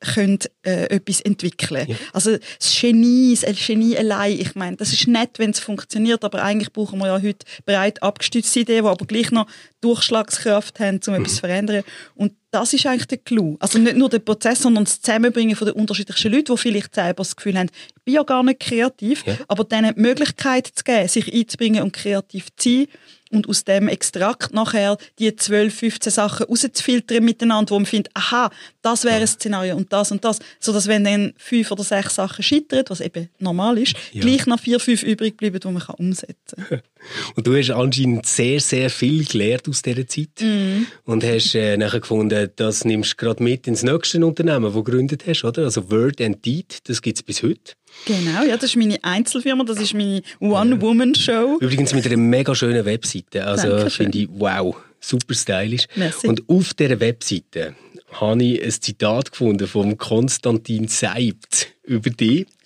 [0.00, 1.86] können äh, etwas entwickeln.
[1.88, 1.96] Ja.
[2.12, 6.42] Also das Genie, das Genie allein, ich meine, das ist nett, wenn es funktioniert, aber
[6.42, 9.46] eigentlich brauchen wir ja heute breit abgestützte Ideen, die aber gleich noch
[9.80, 11.20] Durchschlagskraft haben, um mhm.
[11.20, 11.82] etwas zu verändern.
[12.14, 13.56] Und das ist eigentlich der Clou.
[13.60, 17.22] Also nicht nur der Prozess, sondern das Zusammenbringen von den unterschiedlichen Leuten, die vielleicht selber
[17.22, 19.36] das Gefühl haben, ich bin ja gar nicht kreativ, ja.
[19.48, 22.86] aber denen die Möglichkeit zu geben, sich einzubringen und kreativ zu sein
[23.30, 28.50] und aus dem Extrakt nachher die 12, 15 Sachen rauszufiltern miteinander, wo man findet, aha,
[28.82, 32.42] das wäre ein Szenario und das und das, sodass wenn dann fünf oder sechs Sachen
[32.42, 34.22] scheitern, was eben normal ist, ja.
[34.22, 36.80] gleich noch vier, fünf übrig bleiben, die man kann umsetzen kann.
[37.36, 40.86] Und du hast anscheinend sehr, sehr viel gelernt aus dieser Zeit mm.
[41.04, 44.82] und hast äh, nachher gefunden, das nimmst du gerade mit ins nächste Unternehmen, das du
[44.82, 45.64] gegründet hast, oder?
[45.64, 47.74] Also Word and Deed, das gibt es bis heute.
[48.04, 51.58] Genau, ja, das ist meine Einzelfirma, das ist meine One-Woman-Show.
[51.60, 53.44] Übrigens mit einer mega schönen Webseite.
[53.44, 55.86] Also finde ich, wow, super stylisch.
[55.96, 56.28] Merci.
[56.28, 57.74] Und auf dieser Webseite
[58.12, 62.46] habe ich ein Zitat gefunden von Konstantin Seibt über dich.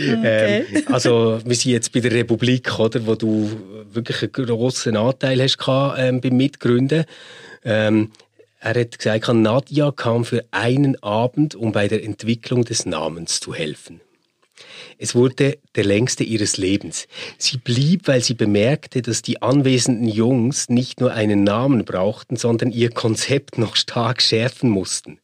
[0.00, 0.64] Okay.
[0.72, 3.50] Ähm, also wir sind jetzt bei der Republik, oder, wo du
[3.92, 7.04] wirklich einen grossen Anteil hast gehabt, ähm, beim Mitgründen.
[7.64, 8.10] Ähm,
[8.60, 13.52] er hat gesagt, Nadja kam für einen Abend, um bei der Entwicklung des Namens zu
[13.52, 14.00] helfen.
[14.98, 17.06] Es wurde der längste ihres Lebens.
[17.38, 22.70] Sie blieb, weil sie bemerkte, dass die anwesenden Jungs nicht nur einen Namen brauchten, sondern
[22.70, 25.18] ihr Konzept noch stark schärfen mussten.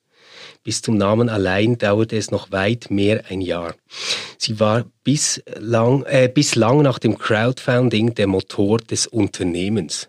[0.65, 3.75] Bis zum Namen allein dauerte es noch weit mehr ein Jahr.
[4.37, 10.09] Sie war bislang, äh, bislang nach dem Crowdfunding der Motor des Unternehmens.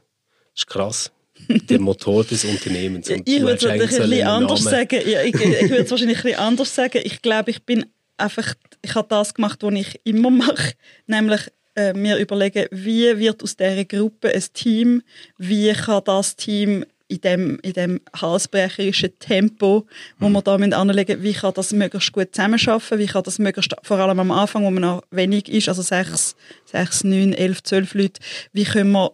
[0.54, 1.12] Das ist krass
[1.48, 3.10] der Motor des Unternehmens.
[3.12, 5.02] Und ich würde es ein bisschen anders sagen.
[5.06, 7.02] Ja, ich, ich würde es wahrscheinlich ein bisschen anders sagen.
[7.04, 7.86] Ich glaube, ich bin
[8.18, 10.74] einfach, ich habe das gemacht, was ich immer mache,
[11.06, 11.42] nämlich
[11.76, 15.04] äh, mir überlegen, wie wird aus dieser Gruppe ein Team,
[15.38, 19.86] wie kann das Team in dem, in dem halsbrecherischen Tempo,
[20.20, 24.00] wo wir da anlegen wie kann das möglichst gut zusammenarbeiten, wie kann das möglichst, vor
[24.00, 26.36] allem am Anfang, wo man noch wenig ist, also sechs,
[26.66, 28.20] sechs, neun, elf, zwölf Leute,
[28.54, 29.14] wie können wir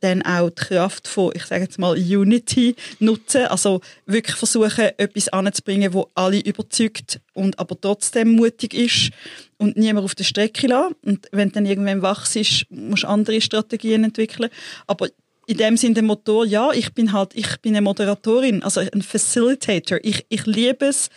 [0.00, 3.46] dann auch die Kraft von, ich sage jetzt mal, Unity nutzen.
[3.46, 9.10] Also wirklich versuchen, etwas anzubringen, wo alle überzeugt und aber trotzdem mutig ist
[9.56, 10.94] und niemand auf der Strecke lassen.
[11.04, 14.50] Und wenn dann irgendwann wachs ist, musst du andere Strategien entwickeln.
[14.86, 15.08] Aber
[15.46, 19.02] in dem Sinne der Motor, ja, ich bin halt, ich bin eine Moderatorin, also ein
[19.02, 19.98] Facilitator.
[20.02, 21.08] Ich, ich liebe es,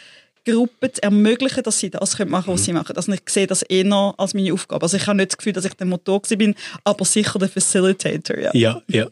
[0.45, 2.95] Gruppen zu ermöglichen, dass sie das machen können, was sie machen.
[2.95, 4.83] Also ich sehe das eher als meine Aufgabe.
[4.83, 8.37] Also ich habe nicht das Gefühl, dass ich der Motor bin, aber sicher der Facilitator,
[8.37, 8.51] ja.
[8.53, 9.07] Ja, ja,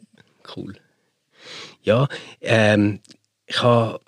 [0.55, 0.75] cool.
[1.83, 2.07] Ja,
[2.41, 2.99] ähm,
[3.45, 3.99] ich habe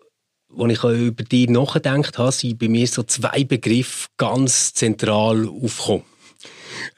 [0.57, 6.03] als ich über dich nachgedacht habe, sind bei mir so zwei Begriffe ganz zentral aufgekommen,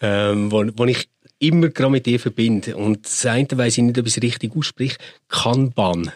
[0.02, 1.08] ähm, wo, wo ich
[1.40, 2.76] immer gerade mit dir verbinde.
[2.76, 6.12] Und das eine weiss ich nicht, ob ich es richtig ausspreche, Kanban.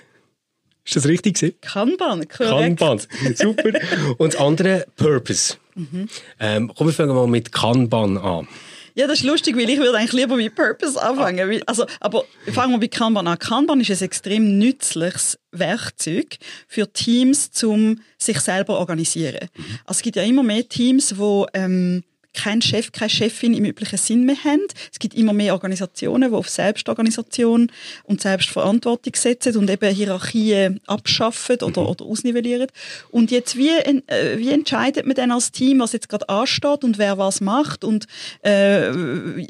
[0.88, 1.62] Ist das richtig?
[1.62, 2.80] Kanban, korrekt.
[2.80, 3.02] Kanban,
[3.36, 3.72] super.
[4.18, 5.56] Und das andere, Purpose.
[5.76, 6.08] Mhm.
[6.40, 8.48] Ähm, komm, wir fangen mal mit Kanban an.
[8.96, 11.62] Ja, das ist lustig, weil ich würde eigentlich lieber mit Purpose anfangen.
[11.68, 13.38] Also, aber fangen wir mit Kanban an.
[13.38, 19.50] Kanban ist ein extrem nützliches Werkzeug für Teams, um sich selber organisieren.
[19.56, 19.64] Mhm.
[19.86, 22.04] Also es gibt ja immer mehr Teams, die ähm,
[22.38, 24.62] keinen Chef, keine Chefin im üblichen Sinn mehr haben.
[24.92, 27.72] Es gibt immer mehr Organisationen, die auf Selbstorganisation
[28.04, 31.88] und Selbstverantwortung setzen und eben Hierarchien abschaffen oder, mhm.
[31.88, 32.68] oder ausnivellieren.
[33.10, 37.00] Und jetzt, wie, äh, wie entscheidet man denn als Team, was jetzt gerade ansteht und
[37.00, 38.06] wer was macht und
[38.44, 38.92] äh,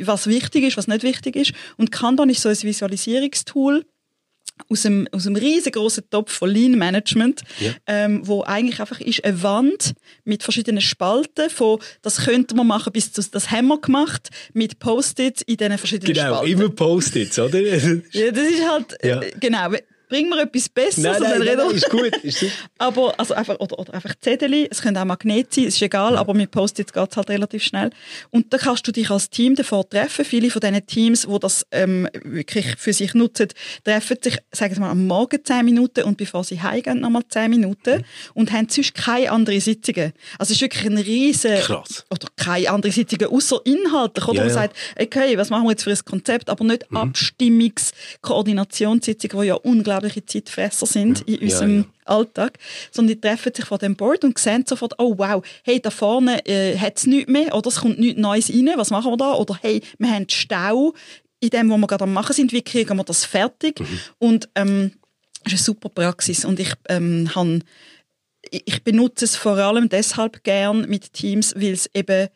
[0.05, 1.53] was wichtig ist, was nicht wichtig ist?
[1.75, 3.85] Und Kanban ist so ein Visualisierungstool,
[4.69, 7.71] aus einem, aus einem riesengroßen Topf von Lean Management, ja.
[7.87, 9.93] ähm, wo eigentlich einfach ist eine Wand
[10.23, 14.79] mit verschiedenen Spalten von, das könnte man machen, bis zu, das haben wir gemacht, mit
[14.79, 16.51] Post-its in diesen verschiedenen genau, Spalten.
[16.51, 17.59] Genau, immer Post-its, oder?
[17.59, 19.21] ja, das ist halt, ja.
[19.21, 19.71] äh, genau,
[20.07, 21.19] bring mir etwas Besseres.
[21.19, 22.15] Nein, nein, nein, nein, ist gut.
[22.23, 22.45] Ist
[22.77, 26.19] aber, also einfach, oder, oder einfach Zettel, es können auch Magnet sein, ist egal, ja.
[26.19, 27.89] aber mit Post-its geht es halt relativ schnell.
[28.29, 30.25] Und da kannst du dich als Team davor treffen.
[30.25, 33.49] Viele von diesen Teams, die das ähm, wirklich für sich nutzen,
[33.83, 37.49] treffen sich, sagen wir mal, am Morgen 10 Minuten und bevor sie heimgehen, nochmal 10
[37.49, 40.13] Minuten und haben sonst keine anderen Sitzungen.
[40.37, 41.57] Also es ist wirklich ein riesen...
[41.59, 42.05] Krass.
[42.09, 44.27] Oder keine andere Sitzungen, außer inhaltlich.
[44.27, 44.53] Oder ja, man ja.
[44.53, 46.97] sagt, okay, was machen wir jetzt für ein Konzept, aber nicht mhm.
[46.97, 47.91] Abstimmungs-,
[48.21, 51.87] Koordinationssitzungen, die ja unglaublich unglaubliche Zeitfresser sind in unserem ja, ja.
[52.05, 52.57] Alltag,
[52.91, 56.45] sondern die treffen sich vor dem Board und sehen sofort, oh wow, hey, da vorne
[56.45, 59.33] äh, hat es nichts mehr oder es kommt nichts Neues rein, was machen wir da?
[59.33, 60.93] Oder hey, wir haben Stau
[61.39, 63.79] in dem, was wir gerade am machen sind, wie kriegen wir das fertig?
[63.79, 63.99] Mhm.
[64.19, 64.91] Und ähm,
[65.43, 67.29] das ist eine super Praxis und ich ähm,
[68.49, 72.29] ich benutze es vor allem deshalb gern mit Teams, weil es eben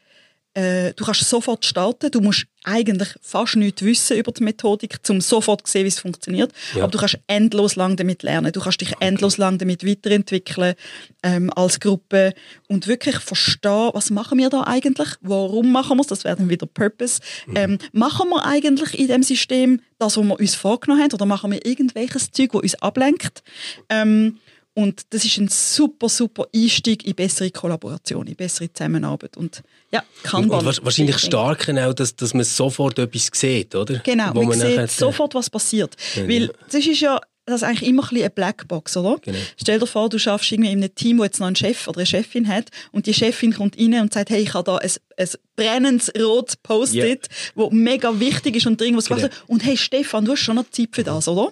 [0.54, 5.22] äh, du kannst sofort starten, du musst eigentlich fast nichts wissen über die Methodik, um
[5.22, 6.52] sofort zu sehen, wie es funktioniert.
[6.76, 6.84] Ja.
[6.84, 9.08] Aber du kannst endlos lang damit lernen, du kannst dich okay.
[9.08, 10.76] endlos lang damit weiterentwickeln
[11.24, 12.34] ähm, als Gruppe
[12.68, 16.50] und wirklich verstehen, was machen wir da eigentlich, warum machen wir es, das wäre dann
[16.50, 17.22] wieder Purpose.
[17.48, 17.56] Mhm.
[17.56, 21.52] Ähm, machen wir eigentlich in dem System das, was wir uns vorgenommen haben, oder machen
[21.52, 23.44] wir irgendwelches Zeug, das uns ablenkt?
[23.90, 24.38] Ähm,
[24.74, 29.36] und das ist ein super, super Einstieg in bessere Kollaboration, in bessere Zusammenarbeit.
[29.36, 30.66] Und ja, kann man.
[30.66, 34.00] Und wahrscheinlich stark auch, dass, dass man sofort etwas sieht, oder?
[34.00, 35.96] Genau, Wo man, sieht sofort, was passiert.
[36.16, 39.18] Ja, Weil das ist ja das ist eigentlich immer ein eine Blackbox, oder?
[39.20, 39.38] Genau.
[39.58, 42.00] Stell dir vor, du schaffst irgendwie in einem Team, wo jetzt noch einen Chef oder
[42.00, 44.92] eine Chefin hat und die Chefin kommt rein und sagt, hey, ich habe da ein,
[45.18, 47.52] ein brennendes rotes Post-it, yeah.
[47.56, 49.28] wo mega wichtig ist und dringend was genau.
[49.48, 51.52] Und hey, Stefan, du hast schon noch Zeit für das, oder?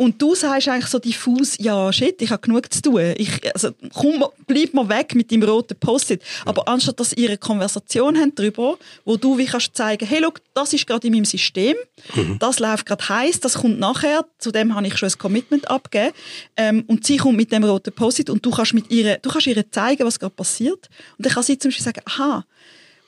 [0.00, 3.12] Und du sagst eigentlich so diffus, ja, shit, ich habe genug zu tun.
[3.18, 6.22] Ich, also, komm, bleib mal weg mit deinem roten Post-it.
[6.46, 10.40] Aber anstatt dass ihr eine Konversation habt darüber, wo du wie kannst zeigen, hey, look,
[10.54, 11.76] das ist gerade in meinem System,
[12.14, 12.38] mhm.
[12.38, 16.14] das läuft gerade heiß, das kommt nachher, zu dem habe ich schon ein Commitment abgegeben.
[16.56, 19.48] Ähm, und sie kommt mit dem roten Post-it und du kannst mit ihr, du kannst
[19.48, 20.88] ihr zeigen, was gerade passiert.
[21.18, 22.46] Und dann kann sie zum Beispiel sagen, aha,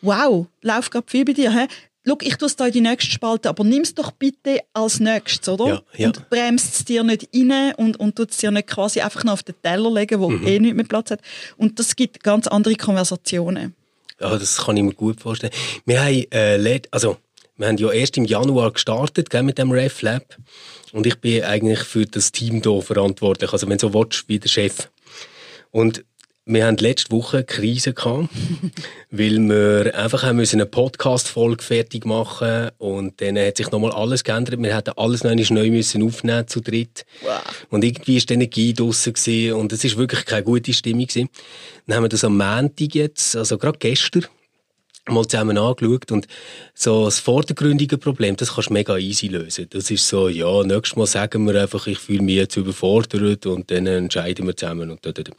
[0.03, 1.53] wow, läuft gerade viel bei dir.
[1.53, 1.69] He?
[2.05, 4.99] Schau, ich tue es da in die nächste Spalte, aber nimm es doch bitte als
[4.99, 5.67] nächstes, oder?
[5.67, 6.07] Ja, ja.
[6.09, 9.35] Und bremst es dir nicht rein und, und tut es dir nicht quasi einfach noch
[9.35, 10.47] auf den Teller legen, wo mhm.
[10.47, 11.21] eh nicht mehr Platz hat.
[11.57, 13.75] Und das gibt ganz andere Konversationen.
[14.21, 15.53] Ja, das kann ich mir gut vorstellen.
[15.87, 17.19] Wir haben, äh, also,
[17.57, 20.37] wir haben ja erst im Januar gestartet gell, mit dem RefLab
[20.93, 24.39] und ich bin eigentlich für das Team hier verantwortlich, also wenn du so willst, wie
[24.39, 24.91] der Chef.
[25.71, 26.05] Und
[26.45, 28.29] wir hatten letzte Woche eine Krise gehabt,
[29.11, 34.25] weil wir einfach haben müssen eine Podcast-Folge fertig machen und dann hat sich nochmal alles
[34.25, 34.61] geändert.
[34.61, 37.05] Wir hätten alles noch neu müssen aufnehmen zu dritt.
[37.23, 37.67] Wow.
[37.71, 41.29] Und irgendwie war die Energie draussen gewesen und es war wirklich keine gute Stimmung gewesen.
[41.87, 44.27] Dann haben wir das am Montag jetzt, also gerade gestern,
[45.09, 46.27] mal zusammen angeschaut und
[46.75, 49.67] so das vordergründige Problem, das kannst du mega easy lösen.
[49.71, 53.71] Das ist so, ja, nächstes Mal sagen wir einfach, ich fühle mich jetzt überfordert und
[53.71, 54.91] dann entscheiden wir zusammen.
[54.91, 55.33] Und da, da, da.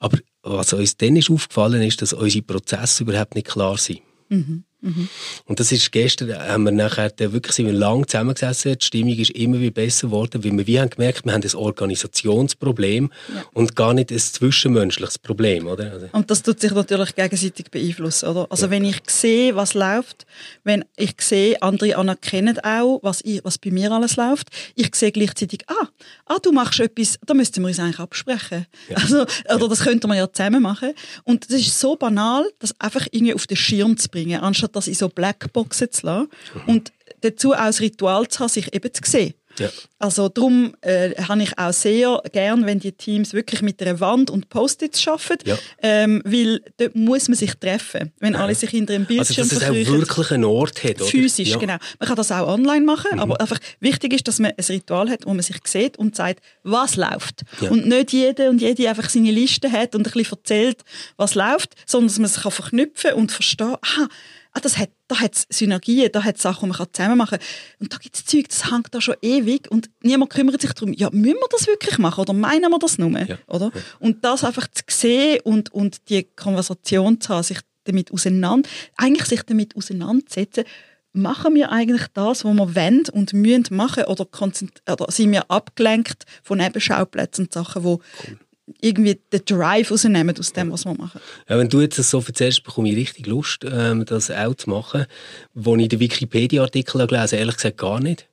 [0.00, 4.00] Aber was uns dann ist aufgefallen ist, dass unsere Prozesse überhaupt nicht klar sind.
[4.28, 4.64] Mhm.
[4.80, 5.08] Mhm.
[5.46, 9.30] Und das ist gestern, haben wir nachher wirklich sind wir lang zusammengesessen, die Stimmung ist
[9.30, 13.44] immer wie besser geworden, weil wir wie haben gemerkt, wir haben ein Organisationsproblem ja.
[13.54, 15.92] und gar nicht ein zwischenmenschliches Problem, oder?
[15.92, 18.46] Also und das tut sich natürlich gegenseitig beeinflussen, oder?
[18.50, 18.70] Also ja.
[18.70, 20.26] wenn ich sehe, was läuft,
[20.62, 25.12] wenn ich sehe, andere anerkennen auch, was, ich, was bei mir alles läuft, ich sehe
[25.12, 25.88] gleichzeitig, ah,
[26.26, 28.66] ah, du machst etwas, da müssten wir uns eigentlich absprechen.
[28.88, 28.96] Ja.
[29.06, 30.92] Also, oder das könnte man ja zusammen machen.
[31.22, 34.88] Und das ist so banal, das einfach irgendwie auf den Schirm zu bringen, anstatt das
[34.88, 36.28] in so Blackboxen zu lassen.
[36.54, 36.68] Mhm.
[36.68, 39.34] Und dazu auch das Ritual zu haben, sich eben zu sehen.
[39.58, 39.70] Ja.
[39.98, 44.30] Also darum äh, habe ich auch sehr gern, wenn die Teams wirklich mit einer Wand
[44.30, 45.56] und Post-its arbeiten, ja.
[45.82, 48.40] ähm, weil dort muss man sich treffen, wenn ja.
[48.40, 51.10] alle sich hinter einem Bildschirm Also dass es auch wirklich einen Ort hat, oder?
[51.10, 51.76] Physisch, genau.
[51.98, 53.20] Man kann das auch online machen, mhm.
[53.20, 56.40] aber einfach wichtig ist, dass man ein Ritual hat, wo man sich sieht und sagt,
[56.62, 57.44] was läuft.
[57.60, 60.82] Und nicht jeder und jede einfach seine Liste hat und ein bisschen erzählt,
[61.16, 64.08] was läuft, sondern dass man sich verknüpfen kann und verstehen, aha,
[64.56, 67.38] ah, das hat, da hat es Synergien, da hat es Sachen, die man zusammen machen
[67.38, 67.48] kann.
[67.80, 70.92] Und da gibt es Zeug, das hängt da schon ewig und niemand kümmert sich darum,
[70.94, 73.10] ja, müssen wir das wirklich machen oder meinen wir das nur?
[73.18, 73.38] Ja.
[73.48, 73.70] Oder?
[74.00, 79.26] Und das einfach zu sehen und, und die Konversation zu haben, sich damit auseinander, eigentlich
[79.26, 80.64] sich damit auseinandersetzen,
[81.12, 86.24] machen wir eigentlich das, was wir wollen und müssen machen oder, oder sind wir abgelenkt
[86.42, 88.38] von Nebenschauplätzen und Sachen, die cool
[88.80, 91.20] irgendwie den Drive rausnehmen aus dem, was wir machen.
[91.48, 94.70] Ja, wenn du jetzt das so erzählst, bekomme ich richtig Lust, ähm, das auch zu
[94.70, 95.06] machen.
[95.54, 98.28] Wo ich den Wikipedia-Artikel gelesen habe, ehrlich gesagt gar nicht.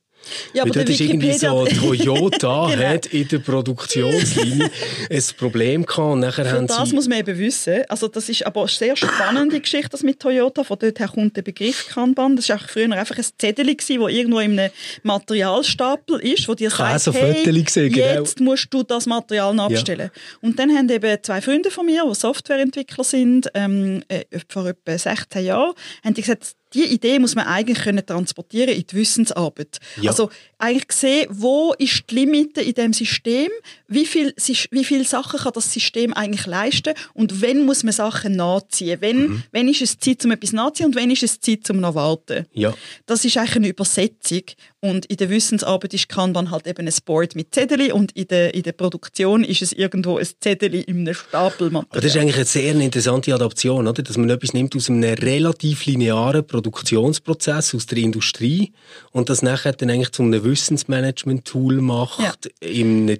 [0.52, 2.88] Ja, aber dort ist irgendwie so, Toyota genau.
[2.88, 4.70] hat in der Produktionslinie
[5.10, 7.82] ein Problem gehabt und nachher haben das muss man eben wissen.
[7.88, 10.64] Also das ist aber eine sehr spannende Geschichte, das mit Toyota.
[10.64, 12.36] Von dort her kommt der Begriff Kanban.
[12.36, 14.70] Das war früher einfach ein Zettel, das irgendwo in einem
[15.02, 18.20] Materialstapel ist, wo dir sagt, so hey, gesehen, genau.
[18.20, 20.10] jetzt musst du das Material abstellen.
[20.14, 20.20] Ja.
[20.40, 24.96] Und dann haben eben zwei Freunde von mir, die Softwareentwickler sind, ähm, äh, vor etwa
[24.96, 29.78] 16 Jahren, haben die gesagt, die Idee muss man eigentlich können transportieren in die Wissensarbeit.
[30.00, 30.10] Ja.
[30.10, 33.50] Also eigentlich sehen, wo ist die Limite in dem System,
[33.88, 34.34] wie viel,
[34.70, 39.00] wie viele Sachen kann das System eigentlich leisten und wenn muss man Sachen nachziehen.
[39.00, 39.42] Wenn, mhm.
[39.52, 42.46] wenn ist es Zeit, um etwas nachzuziehen und wenn ist es Zeit, um noch warten.
[42.52, 42.74] Ja.
[43.06, 44.42] Das ist eigentlich eine Übersetzung
[44.80, 48.54] Und in der Wissensarbeit ist Kanban halt eben ein Board mit Zettel und in der,
[48.54, 52.02] in der Produktion ist es irgendwo ein Zettel in einem Stapelmaterial.
[52.02, 54.02] Das ist eigentlich eine sehr interessante Adaption, oder?
[54.02, 58.72] dass man etwas nimmt aus einem relativ linearen Produktionsprozess aus der Industrie
[59.10, 62.68] und das nachher dann eigentlich zu einem Wissensmanagement-Tool macht ja.
[62.68, 63.18] in einem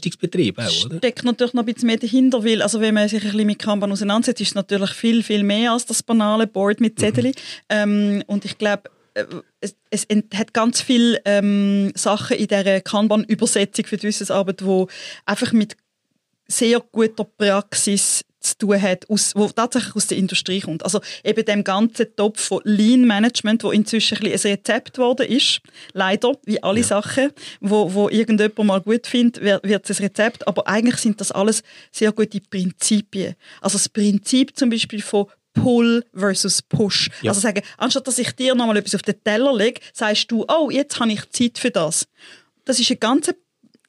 [0.00, 0.98] Dienstleistungsbetrieb auch, oder?
[0.98, 3.58] Steckt natürlich noch ein bisschen mehr dahinter, weil also wenn man sich ein bisschen mit
[3.58, 7.26] Kanban auseinandersetzt, ist es natürlich viel, viel mehr als das banale Board mit Zettel.
[7.26, 7.32] Mhm.
[7.68, 9.24] Ähm, und ich glaube, äh,
[9.60, 14.86] es, es hat ganz viele ähm, Sachen in dieser Kanban-Übersetzung für die Wissensarbeit, die
[15.26, 15.76] einfach mit
[16.46, 20.82] sehr guter Praxis zu tun hat, aus, wo tatsächlich aus der Industrie kommt.
[20.84, 25.60] Also eben dem ganzen Topf von Lean Management, wo inzwischen ein, ein Rezept geworden ist,
[25.92, 26.86] leider, wie alle ja.
[26.86, 27.30] Sachen,
[27.60, 31.62] wo, wo irgendjemand mal gut findet, wird es ein Rezept, aber eigentlich sind das alles
[31.92, 33.34] sehr gute Prinzipien.
[33.60, 37.10] Also das Prinzip zum Beispiel von Pull versus Push.
[37.22, 37.30] Ja.
[37.30, 40.70] Also sagen, anstatt dass ich dir nochmal etwas auf den Teller lege, sagst du, oh,
[40.70, 42.06] jetzt habe ich Zeit für das.
[42.64, 43.30] Das ist ein ganz,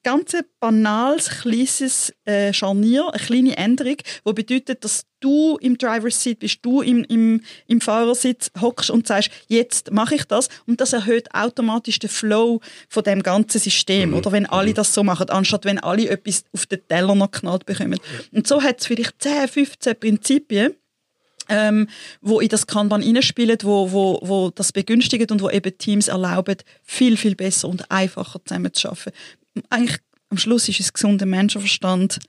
[0.03, 6.39] ganz banales, kleines äh, Scharnier, eine kleine Änderung, die bedeutet, dass du im Driver's Seat
[6.39, 10.49] bist, du im, im, im Fahrersitz hockst und sagst, jetzt mache ich das.
[10.65, 14.11] Und das erhöht automatisch den Flow von dem ganzen System.
[14.11, 14.17] Mhm.
[14.17, 14.75] Oder wenn alle mhm.
[14.75, 17.99] das so machen, anstatt wenn alle etwas auf den Teller noch knallt bekommen.
[18.31, 20.75] Und so hat es vielleicht 10, 15 Prinzipien,
[21.49, 21.87] ähm,
[22.21, 26.57] wo in das Kanban hineinspielen, wo, wo, wo das begünstigen und wo eben Teams erlauben,
[26.83, 29.11] viel, viel besser und einfacher zusammen zu arbeiten.
[29.69, 32.19] Eigentlich am Schluss ist es gesunder Menschenverstand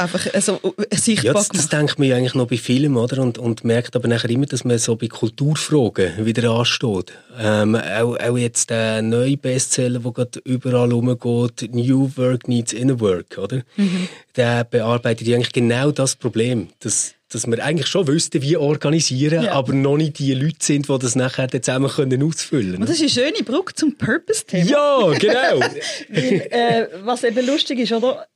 [0.00, 0.60] einfach also,
[0.92, 3.22] sichtbar ja, das, das denkt man ja eigentlich noch bei Filmen, oder?
[3.22, 7.12] Und, und merkt aber nachher immer, dass man so bei Kulturfragen wieder ansteht.
[7.38, 12.98] Ähm, auch, auch jetzt der neue Bestseller, der gerade überall rumgeht, New Work Needs Inner
[13.00, 13.62] Work, oder?
[13.76, 14.08] Mhm.
[14.36, 19.44] Der bearbeitet ja eigentlich genau das Problem, dass dass wir eigentlich schon wüssten, wie organisieren,
[19.44, 19.52] ja.
[19.52, 22.82] aber noch nicht die Leute sind, die das nachher zusammen können ausfüllen können.
[22.82, 24.68] Und das ist eine schöne Brücke zum Purpose-Thema.
[24.68, 25.60] Ja, genau.
[26.08, 28.26] Weil, äh, was eben lustig ist, oder?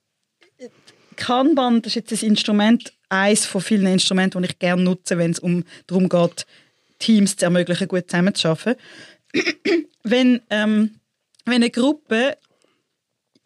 [1.16, 5.32] Kanban, das ist jetzt ein Instrument, eines von vielen Instrumenten, die ich gerne nutze, wenn
[5.32, 6.46] es um, darum geht,
[6.98, 8.80] Teams zu ermöglichen, gut zusammenzuarbeiten.
[10.04, 11.00] wenn, ähm,
[11.44, 12.36] wenn eine Gruppe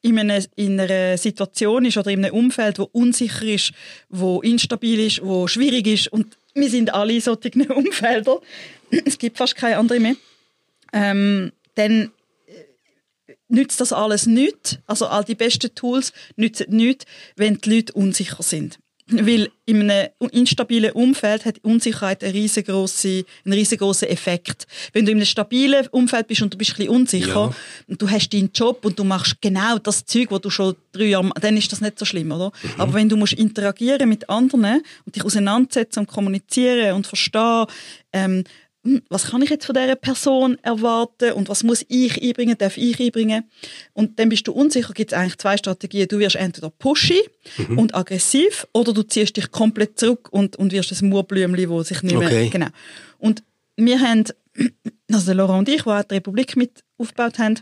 [0.08, 3.72] in einer, in einer Situation ist oder in einem Umfeld, wo unsicher ist,
[4.08, 6.08] wo instabil ist, wo schwierig ist.
[6.08, 8.38] Und wir sind alle in solchen Umfeldern,
[9.04, 10.16] es gibt fast keine andere mehr,
[10.92, 12.10] ähm, dann
[12.46, 17.04] äh, nützt das alles nichts, also all die besten Tools nützen nichts,
[17.36, 18.78] wenn die Leute unsicher sind.
[19.10, 24.66] Weil in einem instabilen Umfeld hat Unsicherheit einen riesengroßen, einen riesengroßen Effekt.
[24.92, 27.54] Wenn du in einem stabilen Umfeld bist und du bist ein bisschen unsicher ja.
[27.86, 31.04] und du hast deinen Job und du machst genau das Zeug, was du schon drei
[31.04, 32.52] Jahre dann ist das nicht so schlimm, oder?
[32.62, 32.70] Mhm.
[32.80, 37.66] Aber wenn du musst interagieren mit anderen und dich auseinandersetzen und kommunizieren und verstehen,
[38.12, 38.44] ähm, hm,
[39.08, 43.00] was kann ich jetzt von dieser Person erwarten und was muss ich einbringen, darf ich
[43.00, 43.44] einbringen.
[43.92, 46.08] Und dann bist du unsicher, gibt es eigentlich zwei Strategien.
[46.08, 47.20] Du wirst entweder pushy
[47.56, 47.78] mhm.
[47.78, 52.02] und aggressiv oder du ziehst dich komplett zurück und, und wirst ein Murblümchen, wo sich
[52.02, 52.28] nicht mehr...
[52.28, 52.48] Okay.
[52.48, 52.68] Genau.
[53.18, 53.42] Und
[53.76, 54.24] wir haben,
[55.12, 57.58] also Laurent und ich, die auch die Republik mit aufgebaut haben,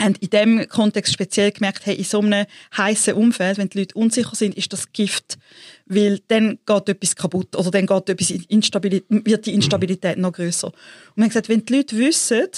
[0.00, 3.94] haben in diesem Kontext speziell gemerkt, hey, in so einem heißen Umfeld, wenn die Leute
[3.94, 5.38] unsicher sind, ist das Gift,
[5.86, 10.68] weil dann geht etwas kaputt oder dann geht etwas wird die Instabilität noch größer.
[10.68, 10.74] Und
[11.16, 12.48] wir haben gesagt, wenn die Leute wissen,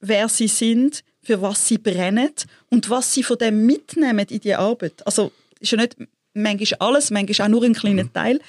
[0.00, 2.30] wer sie sind, für was sie brennen
[2.70, 5.96] und was sie von dem mitnehmen in die Arbeit, also ist ja nicht
[6.36, 8.12] manchmal alles, manchmal auch nur ein kleiner mhm.
[8.12, 8.40] Teil.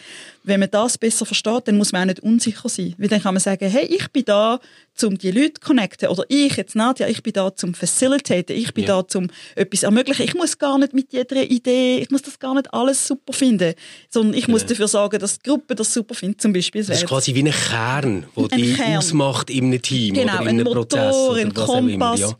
[0.43, 2.95] Wenn man das besser versteht, dann muss man auch nicht unsicher sein.
[2.97, 4.59] Weil dann kann man sagen, hey, ich bin da,
[5.03, 6.07] um die Leute zu connecten.
[6.07, 8.55] Oder ich, jetzt Nadja, ich bin da zum Facilitaten.
[8.55, 8.95] Ich bin ja.
[8.95, 10.23] da zum etwas ermöglichen.
[10.23, 13.73] Ich muss gar nicht mit jeder Idee, ich muss das gar nicht alles super finden.
[14.09, 16.83] Sondern ich muss dafür sagen, dass die Gruppe das super findet, zum Beispiel.
[16.83, 20.47] Das, ist quasi wie ein Kern, der dich ausmacht in einem Team genau, oder in
[20.47, 21.15] einem Motor, Prozess.
[21.15, 22.19] Oder ein Kompass.
[22.19, 22.37] Immer, ja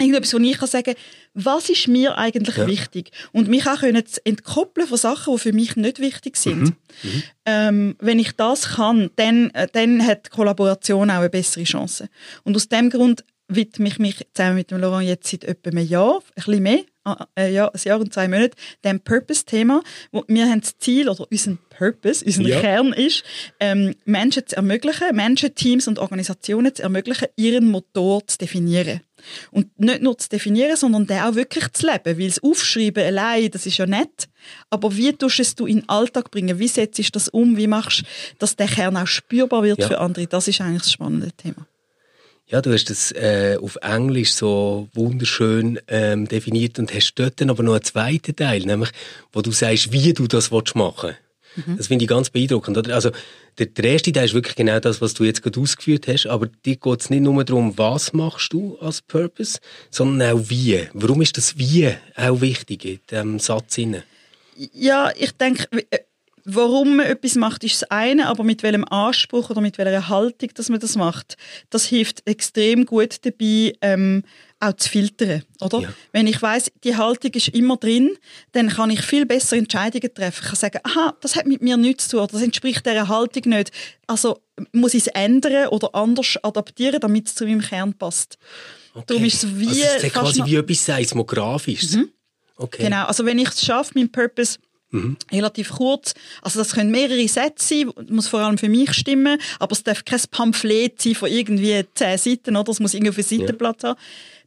[0.00, 0.94] irgendetwas, wo ich kann sagen
[1.34, 2.66] was ist mir eigentlich ja.
[2.66, 3.12] wichtig?
[3.32, 6.62] Und mich auch können zu entkoppeln von Sachen, die für mich nicht wichtig sind.
[6.62, 6.76] Mhm.
[7.02, 7.22] Mhm.
[7.46, 12.08] Ähm, wenn ich das kann, dann, äh, dann hat die Kollaboration auch eine bessere Chance.
[12.42, 15.86] Und aus dem Grund widme ich mich zusammen mit dem Laurent jetzt seit etwa einem
[15.86, 16.84] Jahr, ein bisschen mehr,
[17.36, 19.82] äh, ja, ein Jahr und zwei Monate, dem Purpose-Thema.
[20.28, 22.60] Wir haben das Ziel, oder unser Purpose, unser ja.
[22.60, 23.24] Kern ist,
[23.58, 29.00] ähm, Menschen zu ermöglichen, Menschen, Teams und Organisationen zu ermöglichen, ihren Motor zu definieren.
[29.50, 32.18] Und nicht nur zu definieren, sondern den auch wirklich zu leben.
[32.18, 34.28] Weil das Aufschreiben allein, das ist ja nett.
[34.70, 36.58] Aber wie tust du es du in den Alltag bringen?
[36.58, 37.56] Wie setzt du das um?
[37.56, 38.04] Wie machst du,
[38.38, 39.88] dass der Kern auch spürbar wird ja.
[39.88, 40.26] für andere?
[40.26, 41.66] Das ist eigentlich das spannende Thema.
[42.50, 47.48] Ja, du hast das äh, auf Englisch so wunderschön ähm, definiert und hast dort dann
[47.48, 48.90] aber noch einen zweiten Teil, nämlich
[49.32, 51.18] wo du sagst, wie du das machen willst.
[51.56, 51.76] Mhm.
[51.76, 52.78] Das finde ich ganz beeindruckend.
[52.78, 52.94] Oder?
[52.94, 53.10] Also,
[53.58, 56.46] der, der erste Teil ist wirklich genau das, was du jetzt gerade ausgeführt hast, aber
[56.46, 59.58] dir geht es nicht nur darum, was machst du als Purpose,
[59.90, 60.88] sondern auch wie.
[60.92, 63.78] Warum ist das Wie auch wichtig in diesem Satz?
[64.72, 65.98] Ja, ich denke, äh,
[66.44, 70.50] warum man etwas macht, ist das eine, aber mit welchem Anspruch oder mit welcher Haltung,
[70.54, 71.36] dass man das macht,
[71.70, 74.24] das hilft extrem gut dabei, ähm,
[74.60, 75.80] auch zu filtern, oder?
[75.80, 75.92] Ja.
[76.12, 78.10] Wenn ich weiß, die Haltung ist immer drin,
[78.52, 80.40] dann kann ich viel besser Entscheidungen treffen.
[80.42, 83.08] Ich kann sagen, aha, das hat mit mir nichts zu tun, oder das entspricht dieser
[83.08, 83.72] Haltung nicht.
[84.06, 84.40] Also
[84.72, 88.36] muss ich es ändern oder anders adaptieren, damit es zu meinem Kern passt.
[88.92, 89.04] Okay.
[89.06, 89.68] Darum ist es wie...
[89.68, 91.96] Also es ist quasi wie etwas Seismografisches.
[91.96, 92.10] Mhm.
[92.56, 92.82] Okay.
[92.84, 94.58] Genau, also wenn ich es schaffe, meinen Purpose
[94.92, 95.16] Mhm.
[95.30, 96.14] Relativ kurz.
[96.42, 100.04] Also das können mehrere Sätze sein, muss vor allem für mich stimmen, aber es darf
[100.04, 102.72] kein Pamphlet sein von irgendwie zehn Seiten, oder?
[102.72, 103.90] Es muss irgendwie Seitenblatt ja.
[103.90, 104.00] haben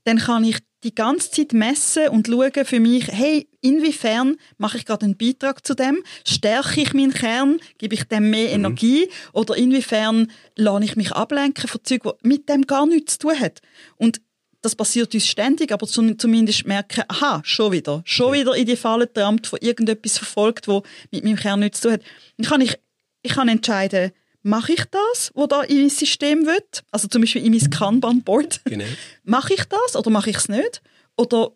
[0.03, 4.85] dann kann ich die ganze Zeit messen und schauen für mich, hey, inwiefern mache ich
[4.85, 6.03] gerade einen Beitrag zu dem?
[6.27, 7.59] Stärke ich meinen Kern?
[7.77, 8.65] Gebe ich dem mehr mhm.
[8.65, 9.09] Energie?
[9.31, 13.39] Oder inwiefern lasse ich mich ablenken von Zeug, die mit dem gar nichts zu tun
[13.39, 13.61] hat?
[13.97, 14.21] Und
[14.61, 19.07] das passiert uns ständig, aber zumindest merken, aha, schon wieder, schon wieder in die Falle
[19.07, 22.01] getrampt, von irgendetwas verfolgt, wo mit meinem Kern nichts zu tun hat.
[22.37, 22.77] Dann kann ich,
[23.23, 24.11] ich kann entscheiden,
[24.43, 26.63] mache ich das, was da in mein System will?
[26.91, 28.61] Also zum Beispiel in mein Kanban-Board.
[28.73, 28.85] Genau.
[29.23, 30.81] mache ich das oder mache ich es nicht?
[31.15, 31.51] Oder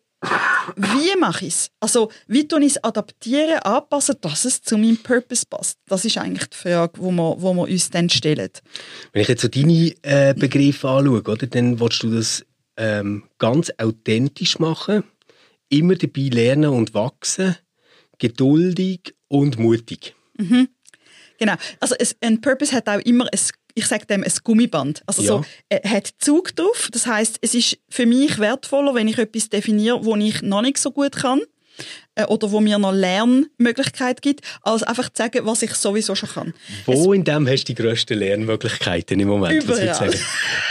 [0.76, 1.72] wie mache ich es?
[1.80, 5.78] Also wie tue ich es adaptieren, anpassen, dass es zu meinem Purpose passt?
[5.88, 8.50] Das ist eigentlich die Frage, die wir, wo wir uns dann stellen.
[9.14, 12.46] Wenn ich jetzt so deine äh, Begriffe anschaue, oder, dann willst du das
[12.78, 15.04] ähm, ganz authentisch machen,
[15.70, 17.56] immer dabei lernen und wachsen,
[18.18, 20.16] geduldig und mutig.
[20.38, 20.70] Mhm.
[21.38, 21.56] Genau.
[21.80, 23.40] Also es, ein Purpose hat auch immer ein
[23.78, 25.04] ich sage dem ein Gummiband.
[25.06, 25.28] Also ja.
[25.28, 26.90] so, er hat Zug drauf.
[26.92, 30.80] Das heißt, es ist für mich wertvoller, wenn ich etwas definiere, wo ich noch nicht
[30.80, 31.42] so gut kann
[32.16, 36.30] äh, oder wo mir noch Lernmöglichkeit gibt, als einfach zu sagen, was ich sowieso schon
[36.30, 36.54] kann.
[36.86, 39.64] Wo es, in dem hast du die grössten Lernmöglichkeiten im Moment?
[39.64, 40.12] Überall.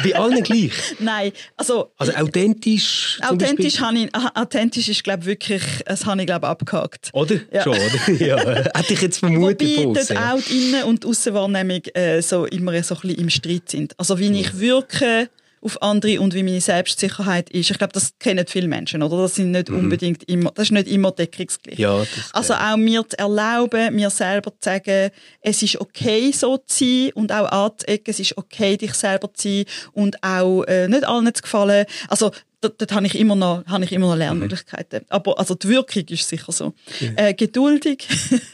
[0.02, 0.72] Bei allen gleich?
[0.98, 1.92] Nein, also...
[1.98, 7.11] Also authentisch Authentisch, habe ich, authentisch ist, glaube wirklich, das habe ich, glaube abgehakt.
[7.12, 7.36] Oder?
[7.52, 7.62] Ja.
[7.62, 8.12] Schon, oder?
[8.24, 8.38] ja.
[8.74, 9.76] Hätte ich jetzt vermutet.
[9.76, 13.68] Wobei dort auch die Innen- und Aussenwahrnehmung äh, so immer so ein bisschen im Streit
[13.68, 13.98] sind.
[13.98, 15.28] Also wie ich wirke
[15.66, 17.70] auf andere und wie meine Selbstsicherheit ist.
[17.70, 19.18] Ich glaube, das kennen viele Menschen, oder?
[19.18, 19.80] Das sind nicht mhm.
[19.80, 21.78] unbedingt immer, das ist nicht immer deckungsgleich.
[21.78, 25.10] Ja, also auch mir zu erlauben, mir selber zu sagen,
[25.40, 29.48] es ist okay, so zu sein und auch anzuecken, es ist okay, dich selber zu
[29.48, 31.86] sein und auch äh, nicht allen zu gefallen.
[32.08, 32.30] Also
[32.68, 35.00] dort, dort habe ich immer noch, habe ich immer noch Lernmöglichkeiten.
[35.00, 35.06] Mhm.
[35.08, 36.74] Aber also die Wirkung ist sicher so.
[37.00, 37.10] Ja.
[37.16, 38.06] Äh, geduldig.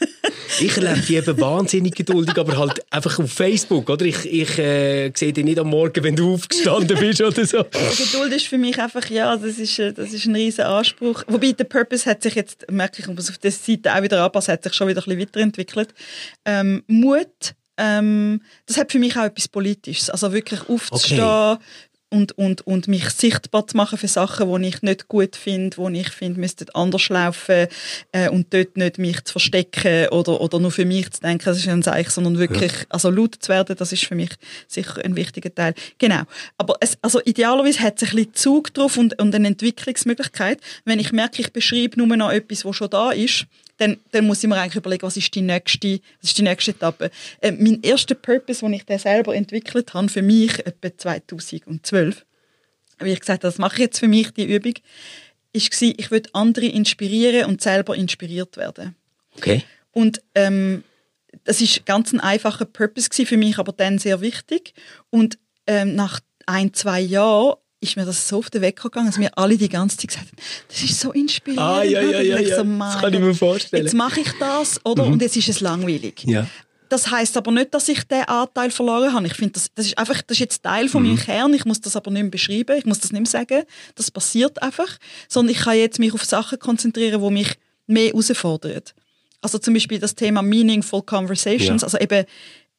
[0.59, 4.05] ich erlebe die eben wahnsinnig geduldig, aber halt einfach auf Facebook, oder?
[4.05, 7.63] Ich, ich äh, sehe dich nicht am Morgen, wenn du aufgestanden bist oder so.
[7.97, 11.23] Geduld ist für mich einfach, ja, das ist, äh, das ist ein riesen Anspruch.
[11.27, 14.53] Wobei der Purpose hat sich jetzt, merke ich, muss auf der Seite auch wieder anpassen,
[14.53, 15.93] hat sich schon wieder ein bisschen weiterentwickelt.
[16.45, 20.09] Ähm, Mut, ähm, das hat für mich auch etwas Politisches.
[20.09, 21.57] Also wirklich aufzustehen, okay
[22.13, 25.99] und, und, und mich sichtbar zu machen für Sachen, die ich nicht gut finde, die
[25.99, 27.67] ich finde, müssten anders laufen
[28.11, 31.57] äh, und dort nicht mich zu verstecken oder, oder nur für mich zu denken, das
[31.57, 32.85] ist ein Zeichen, sondern wirklich ja.
[32.89, 34.29] also laut zu werden, das ist für mich
[34.67, 35.73] sicher ein wichtiger Teil.
[35.97, 36.21] Genau.
[36.59, 40.59] Aber es, also idealerweise hat es ein bisschen Zug drauf und, und eine Entwicklungsmöglichkeit.
[40.85, 43.47] Wenn ich merke, ich beschreibe nur noch etwas, was schon da ist,
[43.77, 46.71] dann, dann muss ich mir eigentlich überlegen, was ist die nächste, was ist die nächste
[46.71, 47.11] Etappe.
[47.41, 52.25] Äh, mein erster Purpose, den ich den selber entwickelt habe, für mich etwa 2012,
[52.99, 54.73] wie ich gesagt habe, das mache ich jetzt für mich, die Übung,
[55.53, 58.95] ist war, ich will andere inspirieren und selber inspiriert werden.
[59.37, 59.63] Okay.
[59.91, 60.83] Und ähm,
[61.43, 64.73] das ist ganz ein einfacher Purpose für mich, aber dann sehr wichtig.
[65.09, 69.17] Und ähm, nach ein, zwei Jahren ist mir das so auf den Weg gegangen, dass
[69.17, 71.67] mir alle die ganze Zeit gesagt haben, das ist so inspirierend.
[71.67, 72.55] Ah, ja, ja, ja, ja.
[72.57, 73.83] So, das kann ich mir vorstellen.
[73.83, 75.05] Jetzt mache ich das, oder?
[75.05, 75.13] Mhm.
[75.13, 76.23] Und jetzt ist es langweilig.
[76.25, 76.47] Ja.
[76.89, 79.25] Das heißt aber nicht, dass ich den Anteil verloren habe.
[79.25, 81.09] Ich finde, das, das ist einfach, das ist jetzt Teil von mhm.
[81.09, 81.53] meinem Kern.
[81.53, 82.77] Ich muss das aber nicht mehr beschreiben.
[82.77, 83.63] Ich muss das nicht mehr sagen.
[83.95, 84.97] Das passiert einfach.
[85.27, 87.53] Sondern ich kann jetzt mich auf Sachen konzentrieren, die mich
[87.87, 88.81] mehr herausfordern.
[89.41, 91.81] Also zum Beispiel das Thema Meaningful Conversations.
[91.81, 91.85] Ja.
[91.87, 92.25] Also eben,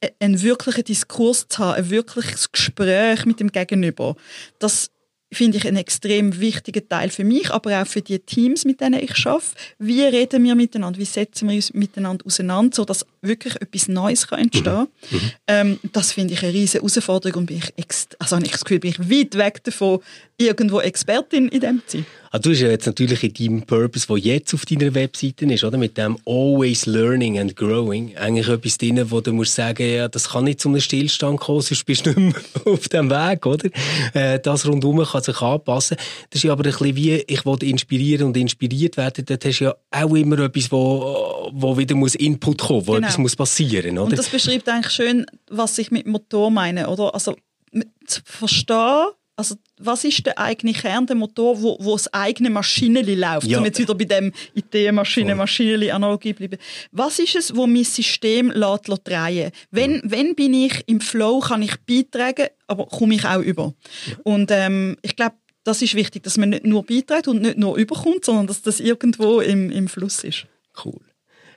[0.04, 4.16] äh, einen wirklichen Diskurs zu haben, ein wirkliches Gespräch mit dem Gegenüber,
[4.58, 4.90] das
[5.34, 9.00] finde ich einen extrem wichtigen Teil für mich, aber auch für die Teams, mit denen
[9.00, 9.44] ich arbeite.
[9.78, 10.98] Wie reden wir miteinander?
[10.98, 14.88] Wie setzen wir uns miteinander auseinander, sodass wirklich etwas Neues kann entstehen kann?
[15.10, 15.20] Mhm.
[15.46, 18.80] Ähm, das finde ich eine riesige Herausforderung und bin ich also habe ich das Gefühl,
[18.80, 20.00] bin ich weit weg davon,
[20.36, 22.06] irgendwo Expertin in dem zu sein.
[22.34, 25.62] Ah, du hast ja jetzt natürlich in deinem Purpose, der jetzt auf deiner Webseite ist,
[25.62, 25.78] oder?
[25.78, 30.30] mit dem Always Learning and Growing, eigentlich etwas drin, wo du musst sagen, ja, das
[30.30, 32.34] kann nicht zu einem Stillstand kommen, sonst bist du nicht mehr
[32.74, 33.68] auf dem Weg, oder?
[34.14, 35.96] Äh, das rundum kann sich anpassen.
[36.30, 39.60] Das ist ja aber ein bisschen wie, ich wollte inspirieren und inspiriert werden, dort hast
[39.60, 43.06] du ja auch immer etwas, wo, wo wieder muss Input kommen, wo genau.
[43.14, 44.10] Etwas muss passieren, oder?
[44.10, 47.14] Und das beschreibt eigentlich schön, was ich mit Motor meine, oder?
[47.14, 47.36] Also,
[48.06, 49.06] zu verstehen,
[49.36, 53.46] also was ist der eigene Kern, der Motor, wo, wo das eigene Maschineli läuft?
[53.48, 53.58] Ja.
[53.58, 56.58] Um jetzt wieder bei dem Ideenmaschine, Maschineli Analogie bleiben.
[56.92, 59.50] Was ist es, wo mein System lässt, lässt drehen?
[59.70, 60.02] Wenn, ja.
[60.04, 63.74] wenn bin ich im Flow, kann ich beitragen, aber komme ich auch über.
[64.06, 64.16] Ja.
[64.22, 65.34] Und ähm, ich glaube,
[65.64, 68.80] das ist wichtig, dass man nicht nur beiträgt und nicht nur überkommt, sondern dass das
[68.80, 70.46] irgendwo im, im Fluss ist.
[70.84, 71.00] Cool.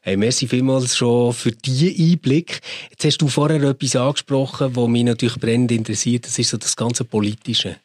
[0.08, 2.62] Hey, merci vielmals schon für diesen Einblick.
[2.91, 6.26] Jetzt hast du vorher etwas angesprochen, was mich natürlich brennend interessiert.
[6.26, 7.76] Das ist so das ganze Politische.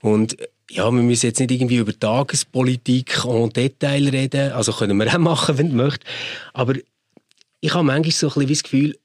[0.00, 0.34] Und
[0.70, 4.52] ja, wir müssen jetzt nicht irgendwie über Tagespolitik und Detail reden.
[4.52, 6.10] Also können wir auch machen, wenn du möchtest.
[6.54, 6.72] Aber
[7.60, 8.98] ich habe manchmal so ein bisschen das Gefühl,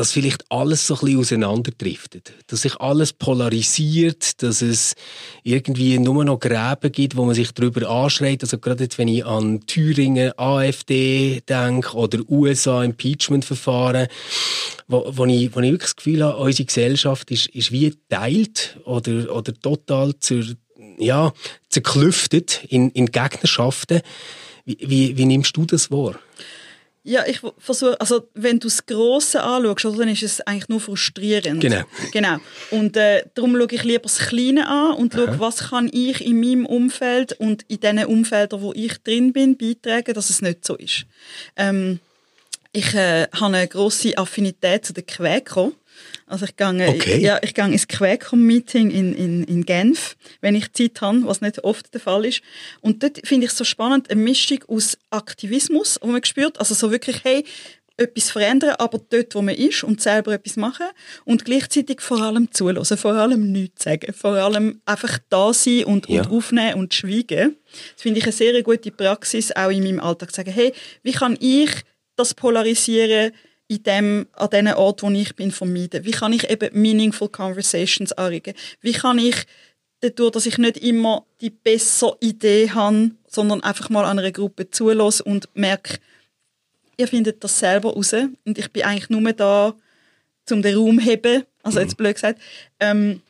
[0.00, 2.32] dass vielleicht alles so ein bisschen auseinanderdriftet.
[2.46, 4.94] Dass sich alles polarisiert, dass es
[5.42, 8.42] irgendwie nur noch Gräben gibt, wo man sich darüber anschreit.
[8.42, 14.08] Also gerade jetzt, wenn ich an Thüringen, AfD denke oder USA Impeachment-Verfahren,
[14.88, 18.78] wo, wo, ich, wo ich wirklich das Gefühl habe, unsere Gesellschaft ist, ist wie geteilt
[18.86, 20.44] oder, oder total zur,
[20.96, 21.34] ja,
[21.68, 24.00] zerklüftet in, in Gegnerschaften.
[24.64, 26.18] Wie, wie, wie nimmst du das wahr?
[27.02, 31.60] Ja, ich versuche, also wenn du das Grosse anschaust, dann ist es eigentlich nur frustrierend.
[31.60, 31.82] Genau.
[32.12, 32.36] genau.
[32.70, 36.40] Und äh, darum schaue ich lieber das Kleine an und schaue, was kann ich in
[36.40, 40.76] meinem Umfeld und in den Umfeldern, wo ich drin bin, beitragen, dass es nicht so
[40.76, 41.06] ist.
[41.56, 42.00] Ähm,
[42.72, 45.72] ich äh, habe eine grosse Affinität zu den Quäkern.
[46.26, 47.18] Also ich gehe, okay.
[47.18, 51.64] ja, ich gehe ins Quäcom-Meeting in, in, in Genf, wenn ich Zeit habe, was nicht
[51.64, 52.42] oft der Fall ist.
[52.80, 56.74] Und dort finde ich es so spannend, eine Mischung aus Aktivismus, wo man spürt, also
[56.74, 57.44] so wirklich, hey,
[58.00, 60.86] etwas verändern, aber dort, wo man ist und selber etwas machen
[61.24, 66.08] und gleichzeitig vor allem zulassen, vor allem nichts sagen, vor allem einfach da sein und,
[66.08, 66.22] ja.
[66.22, 67.56] und aufnehmen und schweigen.
[67.94, 70.72] Das finde ich eine sehr gute Praxis, auch in meinem Alltag, zu sagen, hey,
[71.02, 71.70] wie kann ich
[72.16, 73.32] das polarisieren,
[73.70, 76.04] in dem, an den Ort, wo ich bin, vermeiden?
[76.04, 78.54] Wie kann ich eben meaningful conversations anregen?
[78.80, 79.46] Wie kann ich
[80.00, 84.70] dadurch, dass ich nicht immer die bessere Idee habe, sondern einfach mal an einer Gruppe
[84.70, 86.00] zulasse und merke,
[86.96, 89.74] ihr findet das selber raus und ich bin eigentlich nur da,
[90.50, 92.40] um den Raum zu heben, also jetzt blöd gesagt.
[92.80, 93.22] Ähm,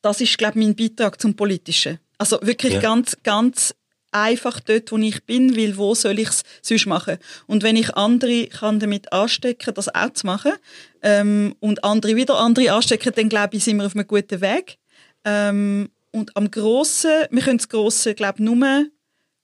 [0.00, 1.98] das ist, glaube ich, mein Beitrag zum Politischen.
[2.16, 2.80] Also wirklich ja.
[2.80, 3.74] ganz, ganz
[4.12, 7.18] einfach dort, wo ich bin, weil wo soll ich es sonst machen?
[7.46, 10.52] Und wenn ich andere kann damit anstecken, das auch zu machen,
[11.02, 14.78] ähm, und andere wieder andere anstecken, dann glaube ich, sind wir auf einem guten Weg.
[15.24, 18.86] Ähm, und am Grossen, wir können das Grosse, glaube ich, nur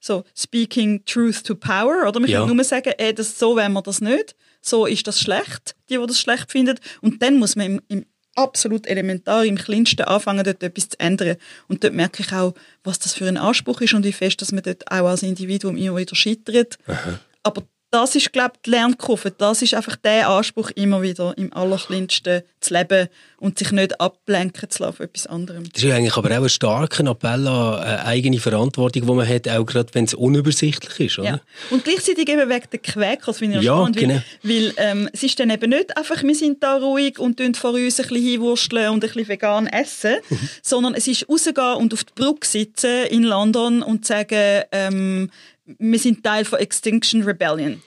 [0.01, 2.21] so speaking truth to power, oder?
[2.21, 2.41] Wir ja.
[2.41, 5.99] können nur sagen, ey, das, so wollen wir das nicht, so ist das schlecht, die,
[5.99, 6.79] die das schlecht finden.
[7.01, 11.37] Und dann muss man im, im absolut elementar im Kleinsten anfangen, dort etwas zu ändern.
[11.69, 12.55] Und dort merke ich auch,
[12.85, 15.77] was das für ein Anspruch ist und wie fest, dass man dort auch als Individuum
[15.77, 16.79] immer wieder scheitert.
[16.87, 17.21] Aha.
[17.43, 17.63] Aber
[17.93, 19.31] das ist, glaube ich, die Lernkurve.
[19.31, 24.71] Das ist einfach der Anspruch, immer wieder im Allerkleinsten zu leben und sich nicht ablenken
[24.71, 25.65] zu lassen von etwas anderem.
[25.65, 29.29] Das ist ja eigentlich aber auch ein starker Appell an eine eigene Verantwortung, die man
[29.29, 31.29] hat, auch gerade wenn es unübersichtlich ist, oder?
[31.29, 31.41] Ja.
[31.69, 34.23] Und gleichzeitig eben wegen der Quäker, das finde ich ja, spannend, genau.
[34.43, 37.55] weil, weil ähm, es ist dann eben nicht einfach, wir sind da ruhig und tun
[37.55, 40.49] vor uns ein bisschen hinwursteln und ein bisschen vegan essen, mhm.
[40.63, 45.31] sondern es ist rausgehen und auf der Brücke sitzen in London und sagen, ähm,
[45.65, 47.83] wir sind Teil von Extinction Rebellion.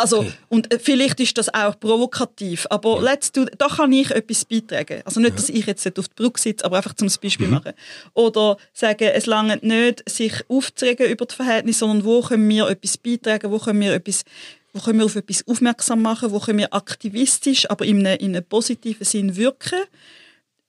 [0.00, 0.32] Also, okay.
[0.48, 5.02] und äh, vielleicht ist das auch provokativ, aber let's do, da kann ich etwas beitragen.
[5.04, 7.54] Also nicht, dass ich jetzt nicht auf der Brücke sitze, aber einfach zum Beispiel mhm.
[7.54, 7.72] machen.
[8.14, 12.96] Oder sagen, es lange nicht, sich aufzuregen über das Verhältnis, sondern wo können wir etwas
[12.96, 14.24] beitragen, wo können wir etwas
[14.72, 18.36] wo können wir auf etwas aufmerksam machen, wo können wir aktivistisch, aber in einem, in
[18.36, 19.80] einem positiven Sinn wirken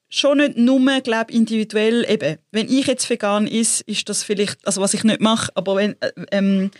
[0.10, 2.38] schon nicht nur, glaube individuell eben.
[2.51, 5.95] Wenn ich jetzt vegan ist, ist das vielleicht, also was ich nicht mache, aber wenn,
[6.01, 6.72] äh, ähm,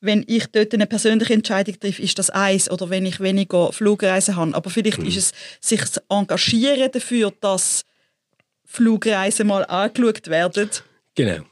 [0.00, 2.70] wenn ich dort eine persönliche Entscheidung treffe, ist das eins.
[2.70, 4.54] Oder wenn ich weniger Flugreisen habe.
[4.54, 5.06] Aber vielleicht mhm.
[5.06, 7.86] ist es sich zu engagieren dafür, dass
[8.66, 10.68] Flugreisen mal angeschaut werden.
[11.14, 11.44] Genau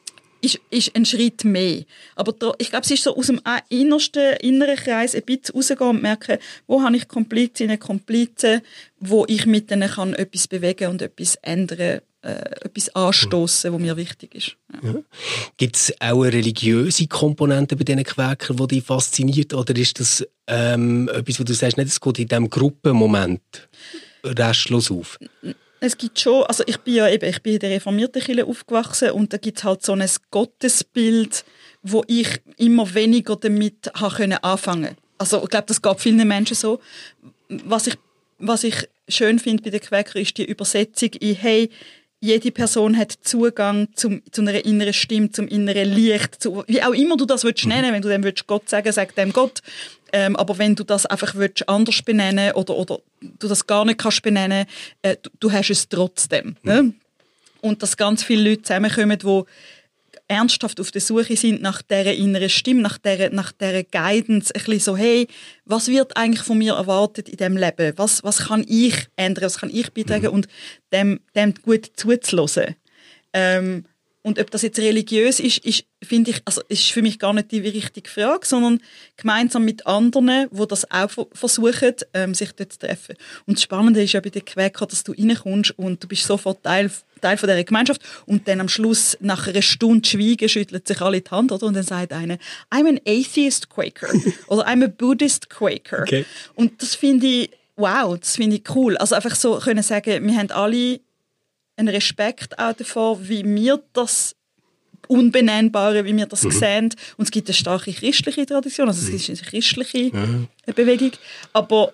[0.43, 1.85] ist, ist ein Schritt mehr.
[2.17, 5.91] Aber da, ich glaube, es ist so aus dem innersten, inneren Kreis ein bisschen rausgehen
[5.91, 8.61] und merken, wo habe ich Komplizinnen, Komplizen,
[9.01, 12.31] wo ich mit denen kann etwas bewegen und etwas ändern äh,
[12.61, 14.57] etwas anstoßen, was mir wichtig ist.
[14.83, 14.91] Ja.
[14.91, 15.03] Ja.
[15.57, 19.55] Gibt es auch eine religiöse Komponente bei diesen Quäkern, die dich fasziniert?
[19.55, 23.69] Oder ist das ähm, etwas, wo du sagst, nicht, es geht in diesem Gruppenmoment?
[24.25, 25.19] restlos auf?
[25.85, 29.11] Es gibt schon, also ich bin ja eben, ich bin in der reformierten Kirche aufgewachsen
[29.11, 31.45] und da gibt es halt so ein Gottesbild,
[31.83, 34.97] wo ich immer weniger damit habe können anfangen.
[35.19, 36.79] Also ich glaube, das geht vielen Menschen so.
[37.49, 37.97] Was ich,
[38.39, 41.69] was ich schön finde bei den Quäker ist die Übersetzung in «Hey,
[42.21, 46.95] jede Person hat Zugang zum, zu einer inneren Stimme, zum inneren Licht, zu, wie auch
[46.95, 49.61] immer du das willst nennen, wenn du dem willst Gott sagen, sag dem Gott.
[50.13, 53.99] Ähm, aber wenn du das einfach willst anders benennen oder, oder du das gar nicht
[53.99, 54.67] kannst benennen,
[55.01, 56.57] äh, du, du, hast es trotzdem.
[56.63, 56.93] Ne?
[57.63, 59.43] Und dass ganz viele Leute zusammenkommen, die
[60.29, 64.63] ernsthaft auf der Suche sind nach dieser inneren Stimme, nach dieser, nach dieser Guidance, ein
[64.63, 65.29] bisschen so, hey,
[65.65, 67.93] was wird eigentlich von mir erwartet in diesem Leben?
[67.97, 70.33] Was, was kann ich ändern, was kann ich beitragen mhm.
[70.33, 70.49] und
[70.93, 72.77] dem, dem gut zuzulassen.
[73.33, 73.85] Ähm,
[74.23, 77.51] und ob das jetzt religiös ist, ist finde ich, also ist für mich gar nicht
[77.51, 78.81] die richtige Frage, sondern
[79.17, 83.17] gemeinsam mit anderen, die das auch versuchen, ähm, sich dort zu treffen.
[83.47, 86.63] Und das Spannende ist ja bei den Quäker, dass du reinkommst und du bist sofort
[86.63, 91.01] Teil, Teil von dieser Gemeinschaft und dann am Schluss, nach einer Stunde Schweigen, schüttelt sich
[91.01, 91.67] alle die Hand, oder?
[91.67, 92.39] Und dann sagt einer,
[92.71, 94.09] I'm an atheist Quaker
[94.47, 96.03] oder I'm a Buddhist Quaker.
[96.03, 96.25] Okay.
[96.55, 98.97] Und das finde ich, wow, das finde ich cool.
[98.97, 101.01] Also einfach so können sagen, wir haben alle
[101.77, 104.35] einen Respekt auch davor, wie wir das
[105.09, 106.51] Unbenennbare, wie wir das mhm.
[106.53, 106.95] sehen.
[107.17, 110.49] Und es gibt eine starke christliche Tradition, also es ist eine christliche mhm.
[110.75, 111.13] Bewegung.
[111.53, 111.93] Aber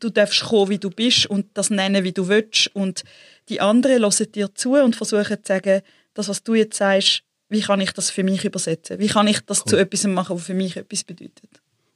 [0.00, 2.70] du darfst kommen, wie du bist und das nennen, wie du willst.
[2.74, 3.04] Und
[3.48, 5.82] die anderen hören dir zu und versuchen zu sagen,
[6.14, 8.98] das, was du jetzt sagst, wie kann ich das für mich übersetzen?
[8.98, 9.70] Wie kann ich das cool.
[9.70, 11.48] zu etwas machen, was für mich etwas bedeutet?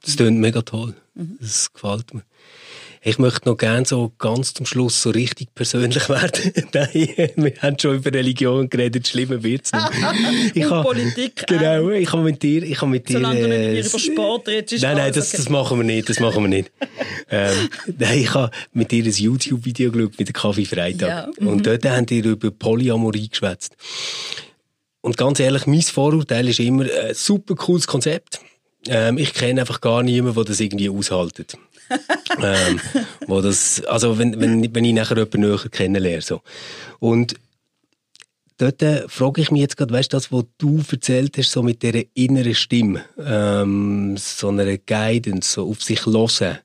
[0.03, 0.95] Das klingt mega toll.
[1.15, 1.39] Mhm.
[1.41, 2.23] Das gefällt mir.
[3.03, 6.53] Ich möchte noch gerne so ganz zum Schluss so richtig persönlich werden.
[6.75, 9.73] Nein, wir haben schon über Religion geredet, schlimmer wird es
[10.55, 10.67] nicht.
[10.67, 12.63] Und Politik Genau, ich habe mit dir...
[12.63, 14.83] Ich habe mit dir Solange du nicht über Sport redest.
[14.83, 16.71] Nein, nein, das, das machen wir nicht, das machen wir nicht.
[17.31, 21.09] ähm, nein, ich habe mit dir ein YouTube-Video geschaut mit dem Kaffee Freitag.
[21.09, 21.31] Ja.
[21.41, 21.49] Mhm.
[21.49, 23.77] Und dort haben wir über Polyamorie geschwätzt.
[25.01, 28.41] Und ganz ehrlich, mein Vorurteil ist immer ein äh, super cooles Konzept.
[28.89, 31.57] Ähm, ich kenne einfach gar niemanden, der das irgendwie aushaltet
[32.43, 32.81] ähm,
[33.27, 36.23] wo das, also wenn, wenn, wenn ich nachher jemanden näher kennenlerne.
[36.23, 36.43] So.
[36.99, 37.35] Und
[38.61, 41.63] dort äh, frage ich mich jetzt gerade, weißt du, das, was du erzählt hast, so
[41.63, 46.59] mit dieser inneren Stimme, ähm, so einer Guidance, so auf sich hören,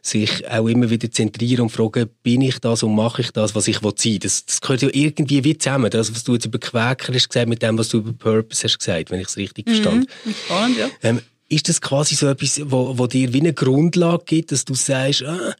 [0.00, 3.68] sich auch immer wieder zentrieren und fragen, bin ich das und mache ich das, was
[3.68, 5.90] ich sein Das, das gehört ja irgendwie wie zusammen.
[5.90, 8.78] Das, was du jetzt über Quäker hast gesagt, mit dem, was du über Purpose hast
[8.78, 9.70] gesagt, wenn ich es richtig mhm.
[9.70, 10.06] verstanden
[10.48, 10.72] habe.
[10.72, 10.90] Ja.
[11.02, 11.20] Ähm,
[11.52, 15.22] ist das quasi so etwas, wo, wo dir wie eine Grundlage gibt, dass du sagst,
[15.24, 15.54] ah,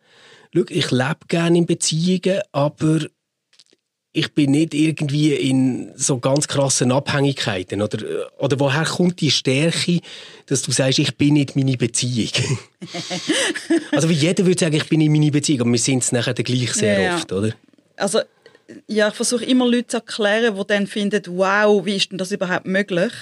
[0.54, 3.00] schau, ich lebe gerne in Beziehungen, aber
[4.14, 7.80] ich bin nicht irgendwie in so ganz krassen Abhängigkeiten.
[7.80, 10.00] Oder, oder woher kommt die Stärke,
[10.46, 12.30] dass du sagst, ich bin nicht meine Beziehung?
[13.92, 16.34] also wie jeder würde sagen, ich bin in meine Beziehung, aber wir sind es nachher
[16.34, 17.52] gleich sehr ja, oft, oder?
[17.96, 18.20] Also
[18.86, 22.32] ja, ich versuche immer Leute zu erklären, die dann finden, wow, wie ist denn das
[22.32, 23.12] überhaupt möglich?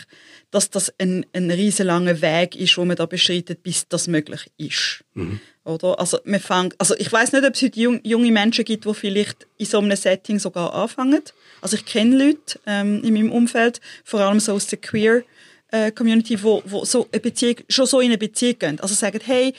[0.51, 5.05] Dass das ein, ein riesenlanger Weg ist, wo man da beschreitet, bis das möglich ist.
[5.15, 5.41] Mhm.
[5.65, 5.99] Oder?
[5.99, 8.95] Also, man fängt, also ich weiß nicht, ob es heute jung, junge Menschen gibt, die
[8.95, 11.23] vielleicht in so einem Setting sogar anfangen.
[11.61, 15.23] Also ich kenne Leute ähm, in meinem Umfeld, vor allem so aus der Queer
[15.71, 18.81] äh, Community, wo, wo so eine Beziehung, schon so in eine Beziehung gehen.
[18.81, 19.53] Also sagen, hey,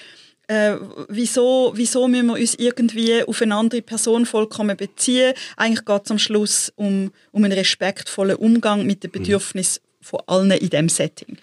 [0.47, 0.75] äh,
[1.07, 5.33] wieso, wieso müssen wir uns irgendwie auf eine andere Person vollkommen beziehen?
[5.55, 9.19] Eigentlich geht es am Schluss um, um einen respektvollen Umgang mit den mhm.
[9.19, 11.37] Bedürfnissen von allen in diesem Setting.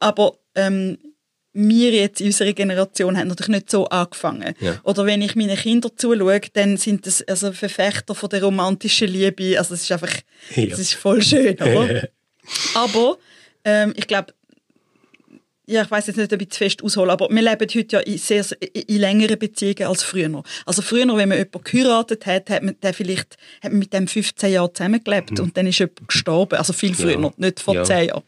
[0.00, 0.98] Aber ähm,
[1.52, 4.54] wir jetzt in unserer Generation haben natürlich nicht so angefangen.
[4.60, 4.80] Ja.
[4.84, 9.58] Oder wenn ich meinen Kindern zuschaue, dann sind das also Verfechter von der romantischen Liebe.
[9.58, 10.12] Also es ist einfach,
[10.54, 10.66] ja.
[10.66, 12.08] das ist voll schön, oder?
[12.74, 13.18] Aber
[13.64, 14.34] ähm, ich glaube,
[15.68, 18.00] ja, ich weiß jetzt nicht, ob ich zu fest aushole, aber wir leben heute ja
[18.00, 20.42] in, sehr, in längeren Beziehungen als früher.
[20.64, 24.08] Also früher, wenn man jemanden geheiratet hat, hat man, der vielleicht, hat man mit dem
[24.08, 25.44] 15 Jahre zusammengelebt mhm.
[25.44, 26.56] und dann ist jemand gestorben.
[26.56, 27.30] Also viel früher, ja.
[27.36, 27.84] nicht vor ja.
[27.84, 28.22] 10 Jahren.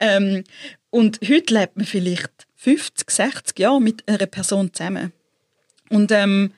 [0.00, 0.44] Ähm,
[0.90, 5.12] und heute lebt man vielleicht 50, 60 Jahre mit einer Person zusammen.
[5.88, 6.52] Und ähm,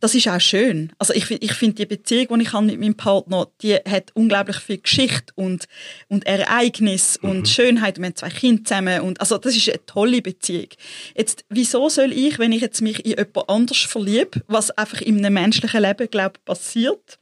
[0.00, 0.92] das ist auch schön.
[0.98, 4.56] Also ich, ich finde die Beziehung, die ich habe mit meinem Partner, die hat unglaublich
[4.58, 5.66] viel Geschichte und,
[6.08, 7.30] und Ereignis mhm.
[7.30, 7.98] und Schönheit.
[7.98, 10.68] Wir haben zwei Kinder zusammen und also das ist eine tolle Beziehung.
[11.16, 15.18] Jetzt, wieso soll ich, wenn ich jetzt mich in jemand anders verliebe, was einfach in
[15.18, 17.18] einem menschlichen Leben, glaube passiert,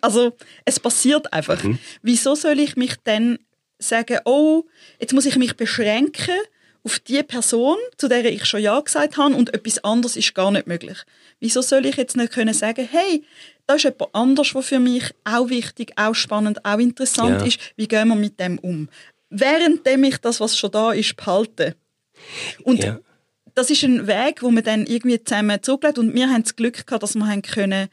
[0.00, 1.62] also es passiert einfach.
[1.62, 1.78] Mhm.
[2.02, 3.38] Wieso soll ich mich dann
[3.78, 4.64] sagen, oh,
[4.98, 6.38] jetzt muss ich mich beschränken
[6.82, 10.50] auf die Person, zu der ich schon Ja gesagt habe und etwas anderes ist gar
[10.50, 10.98] nicht möglich.
[11.38, 13.24] Wieso soll ich jetzt nicht können sagen, hey,
[13.66, 17.46] da ist jemand anders, was für mich auch wichtig, auch spannend, auch interessant ja.
[17.46, 17.60] ist.
[17.76, 18.88] Wie gehen wir mit dem um?
[19.28, 21.76] Währenddem ich das, was schon da ist, behalte.
[22.64, 22.98] Und ja.
[23.54, 26.86] das ist ein Weg, wo wir dann irgendwie zusammen zurücklegt und wir haben das Glück
[26.86, 27.88] gehabt, dass wir haben können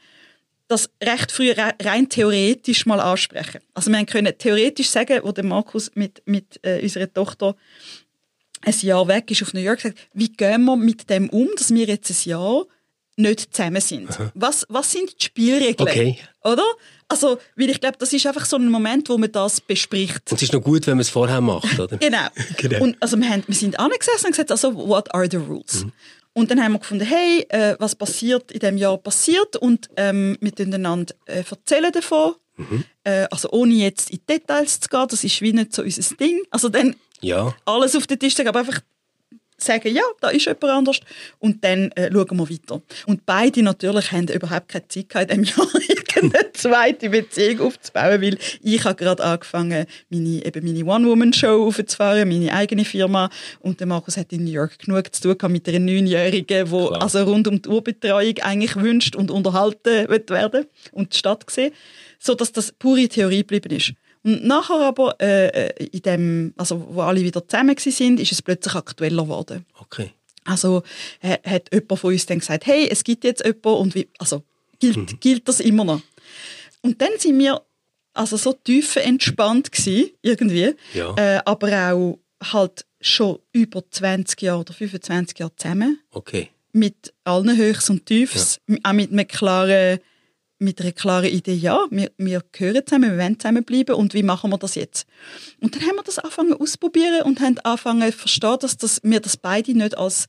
[0.68, 3.60] das recht früh rein theoretisch mal ansprechen.
[3.72, 7.56] Also wir können theoretisch sagen, wo der Markus mit, mit äh, unserer Tochter
[8.62, 11.72] ein Jahr weg ist auf New York, sagt, wie gehen wir mit dem um, dass
[11.72, 12.66] wir jetzt ein Jahr
[13.16, 14.08] nicht zusammen sind?
[14.34, 15.88] Was, was sind die Spielregeln?
[15.88, 16.18] Okay.
[16.44, 16.64] Oder?
[17.08, 20.30] Also, weil ich glaube, das ist einfach so ein Moment, wo man das bespricht.
[20.30, 21.96] Und es ist noch gut, wenn man es vorher macht, oder?
[21.98, 22.28] genau.
[22.56, 22.82] genau.
[22.82, 25.84] Und also wir, haben, wir sind angesessen und gesagt, also, what are the rules?
[25.84, 25.92] Mhm.
[26.34, 30.38] Und dann haben wir gefunden, hey, äh, was passiert in dem Jahr passiert und ähm,
[30.40, 32.34] wir einander äh, erzählen davon.
[32.56, 32.84] Mhm.
[33.02, 36.42] Äh, also ohne jetzt in Details zu gehen, das ist wie nicht so unser Ding.
[36.50, 37.54] Also dann ja.
[37.64, 38.80] alles auf den Tisch legen, aber einfach
[39.60, 41.00] sagen, ja, da ist jemand anders
[41.38, 42.80] und dann äh, schauen wir weiter.
[43.06, 48.22] Und beide natürlich haben überhaupt keine Zeit gehabt, in diesem Jahr irgendeine zweite Beziehung aufzubauen,
[48.22, 53.86] weil ich habe gerade angefangen, meine, eben meine One-Woman-Show aufzufahren, meine eigene Firma und der
[53.86, 57.60] Markus hat in New York genug zu tun mit einer Neunjährigen, die also rund um
[57.60, 61.72] die Urbetreuung eigentlich wünscht und unterhalten wird werden und die Stadt sehen,
[62.18, 63.92] sodass das pure Theorie geblieben ist.
[64.24, 68.42] Und nachher aber, äh, äh, in dem, also wo alle wieder zusammen sind, ist es
[68.42, 69.64] plötzlich aktueller geworden.
[69.80, 70.10] Okay.
[70.44, 70.82] Also
[71.20, 74.42] äh, hat jemand von uns dann gesagt, hey, es gibt jetzt jemanden und wie, also
[74.78, 75.20] gilt, mhm.
[75.20, 76.00] gilt das immer noch.
[76.82, 77.60] Und dann sind wir
[78.14, 81.14] also so tief entspannt gewesen, irgendwie, ja.
[81.16, 82.18] äh, aber auch
[82.52, 86.00] halt schon über 20 Jahre oder 25 Jahre zusammen.
[86.10, 86.48] Okay.
[86.72, 88.76] Mit allen Höchst und Tiefs, ja.
[88.82, 90.00] auch mit einem klaren
[90.58, 94.50] mit einer klaren Idee, ja, wir, wir gehören zusammen, wir wollen zusammenbleiben und wie machen
[94.50, 95.06] wir das jetzt?
[95.60, 99.20] Und dann haben wir das angefangen auszuprobieren und haben angefangen zu verstehen, dass das, wir
[99.20, 100.28] das beide nicht als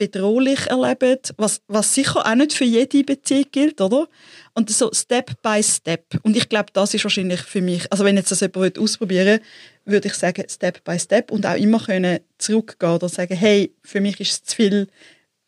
[0.00, 4.08] bedrohlich erleben, was, was sicher auch nicht für jede Beziehung gilt, oder?
[4.54, 6.06] Und so Step by Step.
[6.22, 9.92] Und ich glaube, das ist wahrscheinlich für mich, also wenn jetzt das jemand ausprobieren will,
[9.92, 14.00] würde ich sagen Step by Step und auch immer können zurückgehen oder sagen, hey, für
[14.00, 14.86] mich ist es zu viel,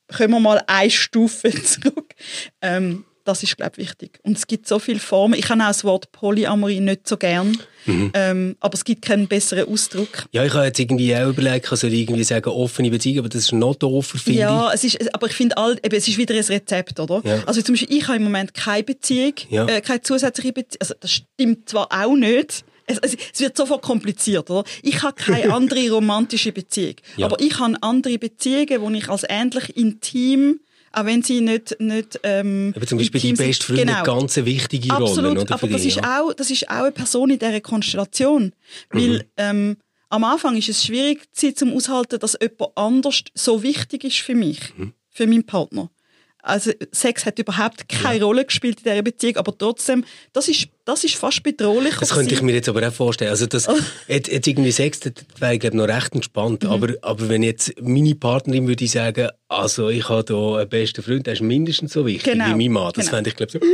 [0.09, 2.15] können wir mal eine Stufe zurück.
[2.61, 4.19] Ähm, das ist, glaube ich, wichtig.
[4.23, 5.39] Und es gibt so viele Formen.
[5.39, 7.57] Ich habe auch das Wort Polyamorie nicht so gern,
[7.87, 8.11] mhm.
[8.15, 10.27] ähm, aber es gibt keinen besseren Ausdruck.
[10.33, 13.43] Ja, ich habe jetzt irgendwie auch überlegt, ich soll irgendwie sagen offene Beziehung, aber das
[13.43, 14.95] ist noch doofer, finde ja, ich.
[14.95, 17.23] Ja, aber ich finde, es ist wieder ein Rezept, oder?
[17.25, 17.43] Ja.
[17.47, 19.67] Also zum Beispiel, ich habe im Moment keine Beziehung, ja.
[19.67, 20.81] äh, keine zusätzliche Beziehung.
[20.81, 24.69] Also das stimmt zwar auch nicht, es, es, es, wird sofort kompliziert, oder?
[24.83, 27.27] Ich habe keine andere romantische Beziehung, ja.
[27.27, 30.61] aber ich habe andere Beziehungen, wo ich als ähnlich intim
[30.93, 34.03] auch wenn sie nicht, nicht ähm, aber zum Beispiel die beste Freundin genau.
[34.03, 35.07] ganz eine wichtige Rolle.
[35.07, 36.21] Absolut, oder, aber das, die, ist ja.
[36.21, 38.53] auch, das ist auch eine Person in dieser Konstellation.
[38.91, 39.23] Weil mhm.
[39.37, 39.77] ähm,
[40.11, 44.35] am Anfang ist es schwierig, sie zum aushalten, dass jemand anders so wichtig ist für
[44.35, 44.93] mich, mhm.
[45.09, 45.91] für meinen Partner.
[46.43, 48.25] Also Sex hat überhaupt keine ja.
[48.25, 51.95] Rolle gespielt in dieser Beziehung, aber trotzdem, das ist, das ist fast bedrohlich.
[51.97, 53.31] Das könnte ich mir jetzt aber auch vorstellen.
[53.31, 53.77] Also das, oh.
[54.09, 56.65] jetzt, jetzt irgendwie Sex, das wäre glaube noch recht entspannt.
[56.65, 56.71] Mhm.
[56.71, 61.27] Aber, aber wenn jetzt meine Partnerin würde sagen, also ich habe hier einen besten Freund,
[61.27, 62.47] der ist mindestens so wichtig genau.
[62.47, 63.17] wie mein Mann, das genau.
[63.17, 63.61] fände ich glaube so...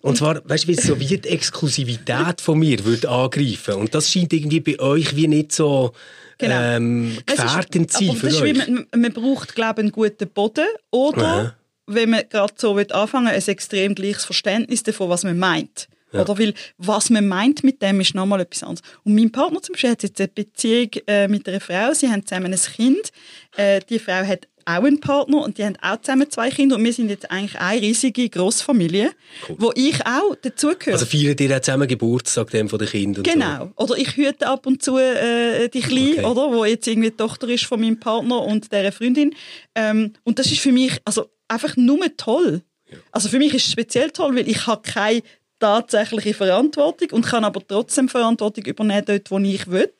[0.00, 3.74] Und zwar, weißt du, wie so wie die Exklusivität von mir würde angreifen.
[3.74, 5.92] Und das scheint irgendwie bei euch wie nicht so...
[6.36, 6.60] Genau.
[6.60, 8.56] Ähm, gefährdend zu sein für euch.
[8.66, 11.26] Man, man, braucht, glaube ich, einen guten Boden oder...
[11.26, 11.54] Aha
[11.86, 15.86] wenn man gerade so anfangen will, ein extrem gleiches Verständnis davon, was man meint.
[16.14, 16.22] Ja.
[16.22, 18.82] Oder weil, was man meint mit dem, ist nochmal etwas anderes.
[19.02, 22.24] Und mein Partner zum Beispiel hat jetzt eine Beziehung äh, mit einer Frau, sie haben
[22.24, 23.10] zusammen ein Kind.
[23.56, 26.84] Äh, die Frau hat auch einen Partner und die haben auch zusammen zwei Kinder und
[26.84, 29.10] wir sind jetzt eigentlich eine riesige Großfamilie,
[29.48, 29.56] cool.
[29.58, 30.94] wo ich auch dazugehöre.
[30.94, 33.22] Also feiern ihr auch zusammen Geburtstag von den Kindern?
[33.22, 33.72] Genau.
[33.76, 33.84] So.
[33.84, 36.24] Oder ich hüte ab und zu äh, die Kleine, okay.
[36.24, 39.34] oder, wo jetzt irgendwie die Tochter ist von meinem Partner und der Freundin.
[39.74, 42.62] Ähm, und das ist für mich also einfach nur toll.
[42.90, 42.98] Ja.
[43.12, 45.22] Also für mich ist es speziell toll, weil ich habe keine
[45.64, 49.90] tatsächliche Verantwortung und kann aber trotzdem Verantwortung übernehmen dort, wo ich will.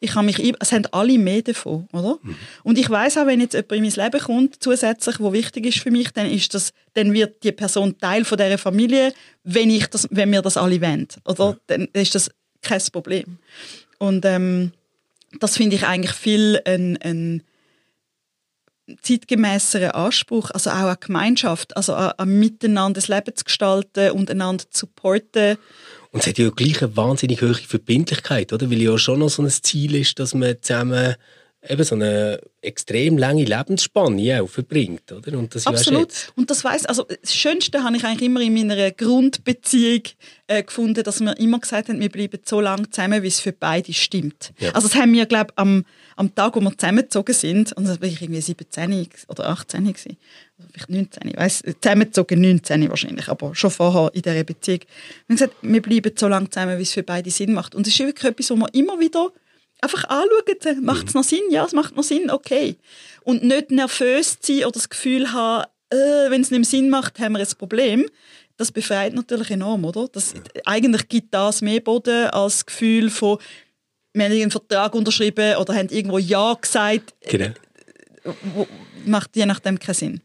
[0.00, 2.18] Ich kann mich, es haben alle mehr davon, oder?
[2.22, 2.36] Mhm.
[2.64, 5.78] Und ich weiß auch, wenn jetzt jemand in mein Leben kommt, zusätzlich, wo wichtig ist
[5.78, 9.12] für mich, dann ist das, dann wird die Person Teil von dieser Familie,
[9.44, 11.50] wenn ich das, wenn wir das alle wollen, oder?
[11.50, 11.56] Ja.
[11.68, 12.28] Dann ist das
[12.62, 13.38] kein Problem.
[13.98, 14.72] Und ähm,
[15.38, 17.42] das finde ich eigentlich viel ein, ein
[19.02, 24.30] zeitgemäßeren Anspruch, also auch an Gemeinschaft, also an, an Miteinander das Leben zu gestalten und
[24.30, 25.58] einander zu supporten.
[26.12, 28.70] Und es hat ja gleich eine wahnsinnig hohe Verbindlichkeit, oder?
[28.70, 31.16] Weil ja schon noch so ein Ziel ist, dass man zusammen
[31.68, 35.38] eben so eine extrem lange Lebensspanne auch verbringt, oder?
[35.38, 36.32] Und das Absolut.
[36.36, 40.02] Und das weiß, also das Schönste habe ich eigentlich immer in meiner Grundbeziehung
[40.46, 43.52] äh, gefunden, dass wir immer gesagt haben, wir bleiben so lange zusammen, wie es für
[43.52, 44.52] beide stimmt.
[44.58, 44.72] Ja.
[44.72, 45.84] Also das haben wir, glaube ich, am,
[46.16, 50.16] am Tag, wo wir zusammengezogen sind, und das war ich irgendwie 17 oder 18 gewesen,
[50.58, 54.80] oder vielleicht 19, ich weiss, zusammengezogen 19 wahrscheinlich, aber schon vorher in dieser Beziehung.
[55.26, 57.74] Wir haben gesagt, wir bleiben so lange zusammen, wie es für beide Sinn macht.
[57.74, 59.30] Und es ist wirklich etwas, wo wir immer wieder
[59.80, 61.42] Einfach anschauen, macht es noch Sinn?
[61.50, 62.76] Ja, es macht noch Sinn, okay.
[63.22, 67.32] Und nicht nervös sein oder das Gefühl haben, äh, wenn es nicht Sinn macht, haben
[67.32, 68.08] wir ein Problem.
[68.56, 70.08] Das befreit natürlich enorm, oder?
[70.08, 73.38] Das, eigentlich gibt das mehr Boden als das Gefühl von,
[74.14, 77.14] wir haben einen Vertrag unterschrieben oder haben irgendwo Ja gesagt.
[77.28, 77.50] Genau.
[79.04, 80.20] Macht je nachdem keinen Sinn.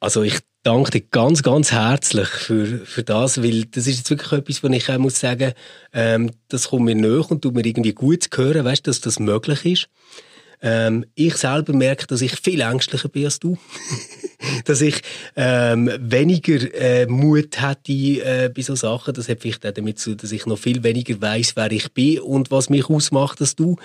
[0.00, 4.32] Also ich danke dir ganz, ganz herzlich für, für das, weil das ist jetzt wirklich
[4.32, 5.52] etwas, wo ich auch muss sagen,
[5.92, 9.18] ähm, das kommt mir näher und tut mir irgendwie gut zu hören, weißt, dass das
[9.18, 9.88] möglich ist.
[10.62, 13.56] Ähm, ich selber merke, dass ich viel ängstlicher bin als du.
[14.64, 15.00] dass ich
[15.36, 19.14] ähm, weniger äh, Mut hätte äh, bei so Sachen.
[19.14, 22.20] Das hat vielleicht auch damit zu dass ich noch viel weniger weiß, wer ich bin
[22.20, 23.76] und was mich ausmacht als du.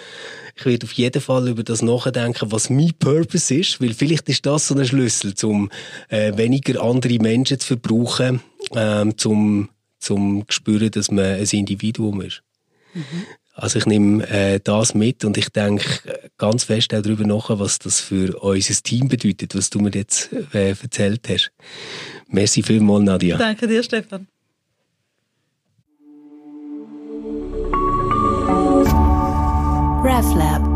[0.56, 4.46] Ich werde auf jeden Fall über das nachdenken, was mein Purpose ist, weil vielleicht ist
[4.46, 5.70] das so ein Schlüssel, um
[6.10, 8.42] äh, weniger andere Menschen zu verbrauchen,
[8.74, 9.70] ähm, zum
[10.00, 12.44] zum spüren, dass man ein Individuum ist.
[12.94, 13.26] Mhm.
[13.58, 15.86] Also ich nehme äh, das mit und ich denke
[16.38, 20.30] ganz fest auch darüber nach, was das für unser Team bedeutet, was du mir jetzt
[20.54, 21.52] äh, erzählt hast.
[22.28, 23.38] Merci vielmals, Nadia.
[23.38, 24.28] Danke dir, Stefan.
[30.04, 30.75] RefLab